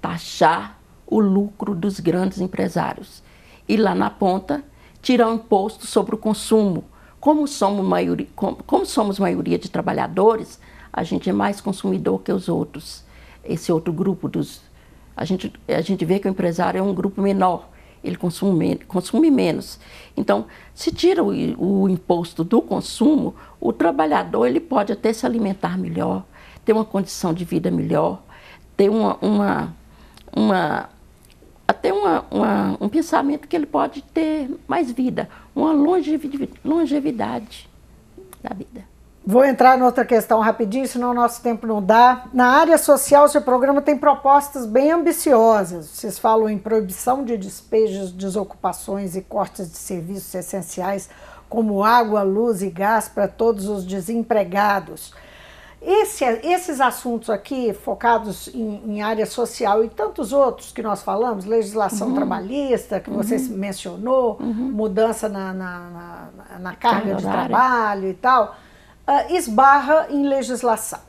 taxar 0.00 0.78
o 1.06 1.20
lucro 1.20 1.74
dos 1.74 2.00
grandes 2.00 2.40
empresários 2.40 3.22
e 3.68 3.76
lá 3.76 3.94
na 3.94 4.08
ponta 4.08 4.64
tirar 5.02 5.28
o 5.28 5.34
imposto 5.34 5.86
sobre 5.86 6.14
o 6.14 6.18
consumo. 6.18 6.84
Como 7.20 7.46
somos 7.46 7.84
maioria, 7.84 8.28
como, 8.34 8.56
como 8.64 8.86
somos 8.86 9.18
maioria 9.18 9.58
de 9.58 9.70
trabalhadores, 9.70 10.58
a 10.92 11.02
gente 11.02 11.28
é 11.28 11.32
mais 11.32 11.60
consumidor 11.60 12.22
que 12.22 12.32
os 12.32 12.48
outros. 12.48 13.04
Esse 13.42 13.70
outro 13.70 13.92
grupo 13.92 14.28
dos 14.28 14.62
a 15.16 15.24
gente, 15.24 15.52
a 15.68 15.80
gente 15.80 16.04
vê 16.04 16.18
que 16.18 16.26
o 16.26 16.30
empresário 16.30 16.78
é 16.78 16.82
um 16.82 16.92
grupo 16.92 17.22
menor 17.22 17.68
ele 18.04 18.16
consome, 18.16 18.76
consome 18.86 19.30
menos. 19.30 19.80
Então, 20.16 20.46
se 20.74 20.92
tira 20.92 21.24
o, 21.24 21.30
o, 21.58 21.88
imposto 21.88 22.44
do 22.44 22.60
consumo, 22.60 23.34
o 23.58 23.72
trabalhador 23.72 24.46
ele 24.46 24.60
pode 24.60 24.92
até 24.92 25.12
se 25.12 25.24
alimentar 25.24 25.78
melhor, 25.78 26.24
ter 26.64 26.74
uma 26.74 26.84
condição 26.84 27.32
de 27.32 27.44
vida 27.44 27.70
melhor, 27.70 28.22
ter 28.76 28.90
uma, 28.90 29.16
uma, 29.16 29.74
uma 30.30 30.90
até 31.66 31.92
uma, 31.92 32.24
uma, 32.30 32.76
um 32.78 32.88
pensamento 32.88 33.48
que 33.48 33.56
ele 33.56 33.66
pode 33.66 34.02
ter 34.02 34.50
mais 34.68 34.92
vida, 34.92 35.28
uma 35.56 35.72
longevidade, 35.72 36.50
longevidade 36.62 37.70
da 38.42 38.54
vida. 38.54 38.93
Vou 39.26 39.42
entrar 39.42 39.78
em 39.78 39.82
outra 39.82 40.04
questão 40.04 40.38
rapidinho, 40.40 40.86
senão 40.86 41.12
o 41.12 41.14
nosso 41.14 41.40
tempo 41.40 41.66
não 41.66 41.82
dá. 41.82 42.26
Na 42.30 42.58
área 42.58 42.76
social, 42.76 43.26
seu 43.26 43.40
programa 43.40 43.80
tem 43.80 43.96
propostas 43.96 44.66
bem 44.66 44.92
ambiciosas. 44.92 45.86
Vocês 45.86 46.18
falam 46.18 46.46
em 46.46 46.58
proibição 46.58 47.24
de 47.24 47.38
despejos, 47.38 48.12
desocupações 48.12 49.16
e 49.16 49.22
cortes 49.22 49.70
de 49.70 49.78
serviços 49.78 50.34
essenciais, 50.34 51.08
como 51.48 51.82
água, 51.82 52.22
luz 52.22 52.60
e 52.60 52.68
gás 52.68 53.08
para 53.08 53.26
todos 53.26 53.66
os 53.66 53.86
desempregados. 53.86 55.14
Esse, 55.80 56.24
esses 56.42 56.78
assuntos 56.78 57.30
aqui, 57.30 57.72
focados 57.72 58.48
em, 58.48 58.82
em, 58.86 59.02
área 59.02 59.24
social 59.24 59.82
e 59.84 59.88
tantos 59.88 60.34
outros 60.34 60.70
que 60.70 60.82
nós 60.82 61.02
falamos, 61.02 61.46
legislação 61.46 62.08
uhum. 62.08 62.14
trabalhista, 62.14 63.00
que 63.00 63.10
uhum. 63.10 63.16
você 63.16 63.38
mencionou, 63.38 64.36
uhum. 64.38 64.70
mudança 64.70 65.30
na, 65.30 65.52
na, 65.54 65.78
na, 66.50 66.58
na 66.58 66.74
carga 66.74 67.14
de 67.14 67.22
trabalho 67.22 68.08
e 68.08 68.14
tal 68.14 68.54
uh, 69.06 69.34
esbarra 69.34 70.06
em 70.10 70.26
legislação. 70.26 71.00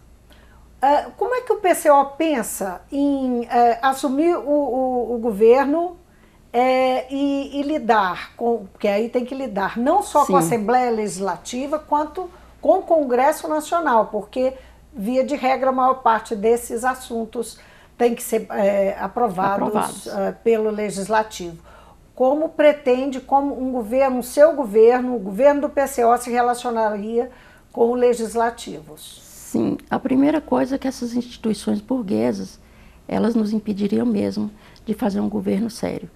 Uh, 0.84 1.12
como 1.18 1.34
é 1.34 1.42
que 1.42 1.52
o 1.52 1.58
PCO 1.58 2.16
pensa 2.18 2.82
em 2.92 3.42
uh, 3.42 3.48
assumir 3.82 4.36
o, 4.36 4.50
o, 4.50 5.16
o 5.16 5.18
governo 5.18 5.98
é, 6.54 7.12
e, 7.14 7.60
e, 7.60 7.64
lidar 7.64 8.34
com, 8.38 8.66
porque 8.72 8.88
aí 8.88 9.10
tem 9.10 9.26
que 9.26 9.36
lidar 9.36 9.78
não 9.78 10.02
só 10.02 10.22
Sim. 10.22 10.32
com 10.32 10.38
a 10.38 10.40
Assembleia 10.40 10.90
Legislativa, 10.90 11.78
quanto 11.80 12.30
com 12.62 12.80
o 12.80 12.82
Congresso 12.82 13.48
Nacional, 13.48 14.08
porque, 14.08 14.54
via 14.94 15.24
de 15.24 15.36
regra, 15.36 15.70
a 15.70 15.74
maior 15.74 15.96
parte 15.96 16.34
desses 16.34 16.86
assuntos 16.86 17.60
tem 17.98 18.16
que 18.16 18.24
ser 18.24 18.48
é, 18.52 18.96
aprovados, 19.00 19.68
aprovados. 19.68 20.08
Pelo 20.44 20.70
Legislativo. 20.70 21.62
Como 22.14 22.50
pretende, 22.50 23.20
como 23.20 23.62
um 23.62 23.72
governo, 23.72 24.20
um 24.20 24.24
seu 24.24 24.54
governo, 24.54 25.16
o 25.16 25.20
governo 25.20 25.62
do 25.62 25.70
PCO 25.70 26.18
se 26.18 26.32
relacionaria 26.32 27.30
com 27.76 27.94
legislativos? 27.94 29.20
Sim, 29.22 29.78
a 29.90 30.00
primeira 30.00 30.40
coisa 30.40 30.76
é 30.76 30.78
que 30.78 30.88
essas 30.88 31.14
instituições 31.14 31.82
burguesas, 31.82 32.58
elas 33.06 33.36
nos 33.36 33.52
impediriam 33.52 34.06
mesmo 34.06 34.50
de 34.86 34.94
fazer 34.94 35.20
um 35.20 35.28
governo 35.28 35.70
sério, 35.70 36.10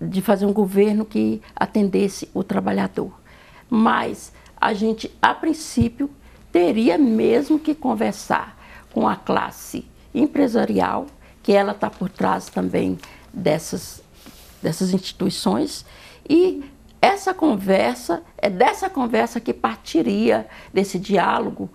de 0.00 0.22
fazer 0.22 0.46
um 0.46 0.52
governo 0.52 1.04
que 1.04 1.42
atendesse 1.54 2.30
o 2.32 2.42
trabalhador. 2.42 3.12
Mas 3.68 4.32
a 4.58 4.72
gente, 4.72 5.14
a 5.20 5.34
princípio, 5.34 6.08
teria 6.50 6.96
mesmo 6.96 7.58
que 7.58 7.74
conversar 7.74 8.58
com 8.90 9.06
a 9.06 9.14
classe 9.14 9.84
empresarial, 10.14 11.06
que 11.42 11.52
ela 11.52 11.72
está 11.72 11.90
por 11.90 12.08
trás 12.08 12.48
também 12.48 12.98
dessas, 13.30 14.02
dessas 14.62 14.94
instituições, 14.94 15.84
e 16.26 16.64
essa 17.08 17.32
conversa, 17.32 18.22
é 18.36 18.50
dessa 18.50 18.90
conversa 18.90 19.40
que 19.40 19.54
partiria 19.54 20.46
desse 20.74 20.98
diálogo 20.98 21.70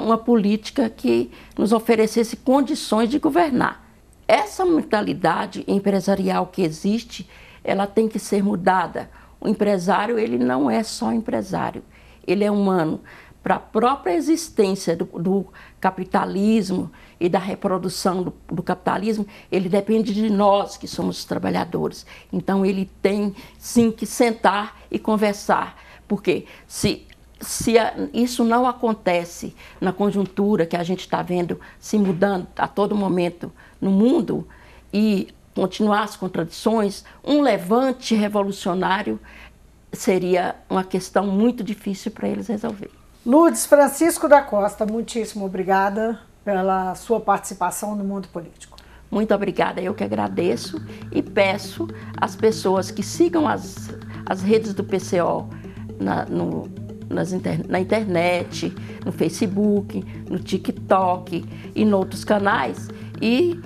uma 0.00 0.16
política 0.16 0.88
que 0.88 1.32
nos 1.58 1.72
oferecesse 1.72 2.36
condições 2.36 3.08
de 3.08 3.18
governar. 3.18 3.84
Essa 4.28 4.64
mentalidade 4.64 5.64
empresarial 5.66 6.46
que 6.46 6.62
existe, 6.62 7.28
ela 7.64 7.86
tem 7.86 8.08
que 8.08 8.20
ser 8.20 8.44
mudada. 8.44 9.10
O 9.40 9.48
empresário, 9.48 10.20
ele 10.20 10.38
não 10.38 10.70
é 10.70 10.84
só 10.84 11.12
empresário, 11.12 11.82
ele 12.24 12.44
é 12.44 12.50
humano. 12.50 13.00
Para 13.46 13.54
a 13.54 13.60
própria 13.60 14.12
existência 14.12 14.96
do, 14.96 15.04
do, 15.04 15.46
capitalismo 15.80 16.90
e 17.20 17.28
da 17.28 17.38
reprodução 17.38 18.20
do, 18.20 18.34
do, 18.48 18.60
capitalismo, 18.60 19.24
ele 19.52 19.68
depende 19.68 20.12
de 20.12 20.28
nós 20.28 20.76
que 20.76 20.88
somos 20.88 21.20
os 21.20 21.24
trabalhadores. 21.24 22.04
Então 22.32 22.66
ele 22.66 22.90
tem 23.00 23.36
sim 23.56 23.92
que 23.92 24.04
sentar 24.04 24.76
e 24.90 24.98
conversar, 24.98 25.80
porque 26.08 26.46
se 26.66 27.06
se 27.40 27.78
a, 27.78 27.94
isso 28.12 28.42
não 28.42 28.66
acontece 28.66 29.54
na 29.80 29.92
conjuntura 29.92 30.66
que 30.66 30.76
a 30.76 30.82
gente 30.82 31.02
está 31.02 31.22
vendo 31.22 31.60
se 31.78 31.96
mudando 31.96 32.48
a 32.56 32.66
todo 32.66 32.96
momento 32.96 33.52
no 33.80 33.92
mundo 33.92 34.48
e 34.92 35.28
continuar 35.54 36.02
as 36.02 36.16
contradições, 36.16 37.04
um 37.22 37.42
levante 37.42 38.12
revolucionário 38.12 39.20
seria 39.92 40.56
uma 40.68 40.82
questão 40.82 41.28
muito 41.28 41.62
difícil 41.62 42.10
para 42.10 42.28
eles 42.28 42.48
resolver. 42.48 42.95
Lourdes 43.26 43.66
Francisco 43.66 44.28
da 44.28 44.40
Costa, 44.40 44.86
muitíssimo 44.86 45.46
obrigada 45.46 46.16
pela 46.44 46.94
sua 46.94 47.18
participação 47.18 47.96
no 47.96 48.04
mundo 48.04 48.28
político. 48.28 48.78
Muito 49.10 49.34
obrigada, 49.34 49.80
eu 49.80 49.92
que 49.94 50.04
agradeço 50.04 50.80
e 51.10 51.20
peço 51.20 51.88
às 52.16 52.36
pessoas 52.36 52.92
que 52.92 53.02
sigam 53.02 53.48
as, 53.48 53.90
as 54.24 54.42
redes 54.42 54.72
do 54.72 54.84
PCO 54.84 55.48
na, 55.98 56.24
no, 56.26 56.70
inter, 57.34 57.68
na 57.68 57.80
internet, 57.80 58.72
no 59.04 59.10
Facebook, 59.10 60.04
no 60.30 60.38
TikTok 60.38 61.44
e 61.74 61.82
em 61.82 61.92
outros 61.92 62.22
canais. 62.22 62.88
E 63.20 63.60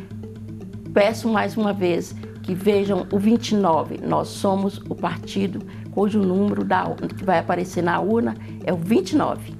peço 0.94 1.29
mais 1.29 1.55
uma 1.59 1.75
vez 1.75 2.14
que 2.42 2.55
vejam 2.55 3.07
o 3.12 3.18
29. 3.18 3.99
Nós 3.99 4.29
somos 4.29 4.79
o 4.88 4.94
partido 4.94 5.61
cujo 5.92 6.20
número 6.20 6.64
da, 6.64 6.85
que 7.16 7.24
vai 7.24 7.38
aparecer 7.38 7.83
na 7.83 8.00
urna 8.00 8.37
é 8.64 8.72
o 8.72 8.76
29. 8.76 9.59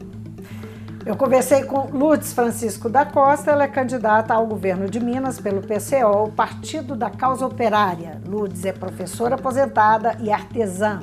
Eu 1.05 1.17
conversei 1.17 1.65
com 1.65 1.89
Lourdes 1.97 2.33
Francisco 2.33 2.89
da 2.89 3.07
Costa, 3.07 3.51
ela 3.51 3.65
é 3.65 3.69
candidata 3.69 4.35
ao 4.35 4.47
governo 4.47 4.89
de 4.89 5.01
Minas 5.01 5.41
pelo 5.41 5.63
PCO, 5.63 6.25
o 6.25 6.33
Partido 6.33 6.95
da 6.95 7.09
Causa 7.09 7.47
Operária. 7.47 8.21
Lourdes 8.29 8.65
é 8.67 8.73
professora 8.73 9.35
aposentada 9.35 10.17
e 10.21 10.31
artesã. 10.31 11.01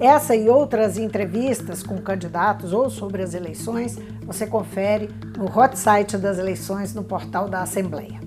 Essa 0.00 0.34
e 0.34 0.48
outras 0.48 0.98
entrevistas 0.98 1.82
com 1.82 1.98
candidatos 1.98 2.72
ou 2.72 2.88
sobre 2.90 3.22
as 3.22 3.34
eleições 3.34 3.98
você 4.22 4.46
confere 4.46 5.10
no 5.36 5.46
hot 5.46 5.78
site 5.78 6.16
das 6.16 6.38
eleições 6.38 6.94
no 6.94 7.04
portal 7.04 7.48
da 7.48 7.62
Assembleia. 7.62 8.20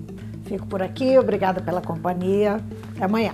Fico 0.44 0.66
por 0.66 0.82
aqui, 0.82 1.18
obrigada 1.18 1.60
pela 1.60 1.80
companhia. 1.80 2.60
Até 2.94 3.04
amanhã. 3.04 3.32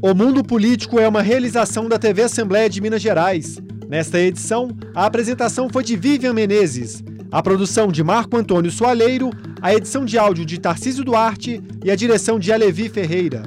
O 0.00 0.14
Mundo 0.14 0.44
Político 0.44 1.00
é 1.00 1.08
uma 1.08 1.20
realização 1.20 1.88
da 1.88 1.98
TV 1.98 2.22
Assembleia 2.22 2.70
de 2.70 2.80
Minas 2.80 3.02
Gerais. 3.02 3.58
Nesta 3.88 4.20
edição, 4.20 4.70
a 4.94 5.06
apresentação 5.06 5.68
foi 5.68 5.82
de 5.82 5.96
Vivian 5.96 6.32
Menezes, 6.32 7.02
a 7.32 7.42
produção 7.42 7.88
de 7.88 8.04
Marco 8.04 8.36
Antônio 8.36 8.70
Soaleiro, 8.70 9.30
a 9.60 9.74
edição 9.74 10.04
de 10.04 10.16
áudio 10.16 10.46
de 10.46 10.60
Tarcísio 10.60 11.04
Duarte 11.04 11.60
e 11.84 11.90
a 11.90 11.96
direção 11.96 12.38
de 12.38 12.52
Alevi 12.52 12.88
Ferreira. 12.88 13.42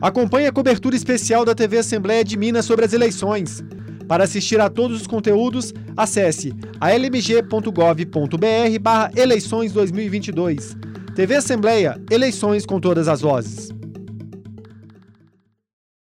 Acompanhe 0.00 0.46
a 0.46 0.52
cobertura 0.52 0.94
especial 0.94 1.44
da 1.44 1.52
TV 1.52 1.78
Assembleia 1.78 2.24
de 2.24 2.38
Minas 2.38 2.64
sobre 2.64 2.84
as 2.84 2.92
eleições. 2.92 3.60
Para 4.06 4.22
assistir 4.22 4.60
a 4.60 4.70
todos 4.70 5.00
os 5.00 5.06
conteúdos, 5.08 5.74
acesse 5.96 6.54
almg.gov.br 6.78 8.78
barra 8.80 9.10
eleições 9.16 9.72
2022. 9.72 10.76
TV 11.16 11.34
Assembleia, 11.34 12.00
eleições 12.08 12.64
com 12.64 12.78
todas 12.78 13.08
as 13.08 13.20
vozes. 13.20 13.79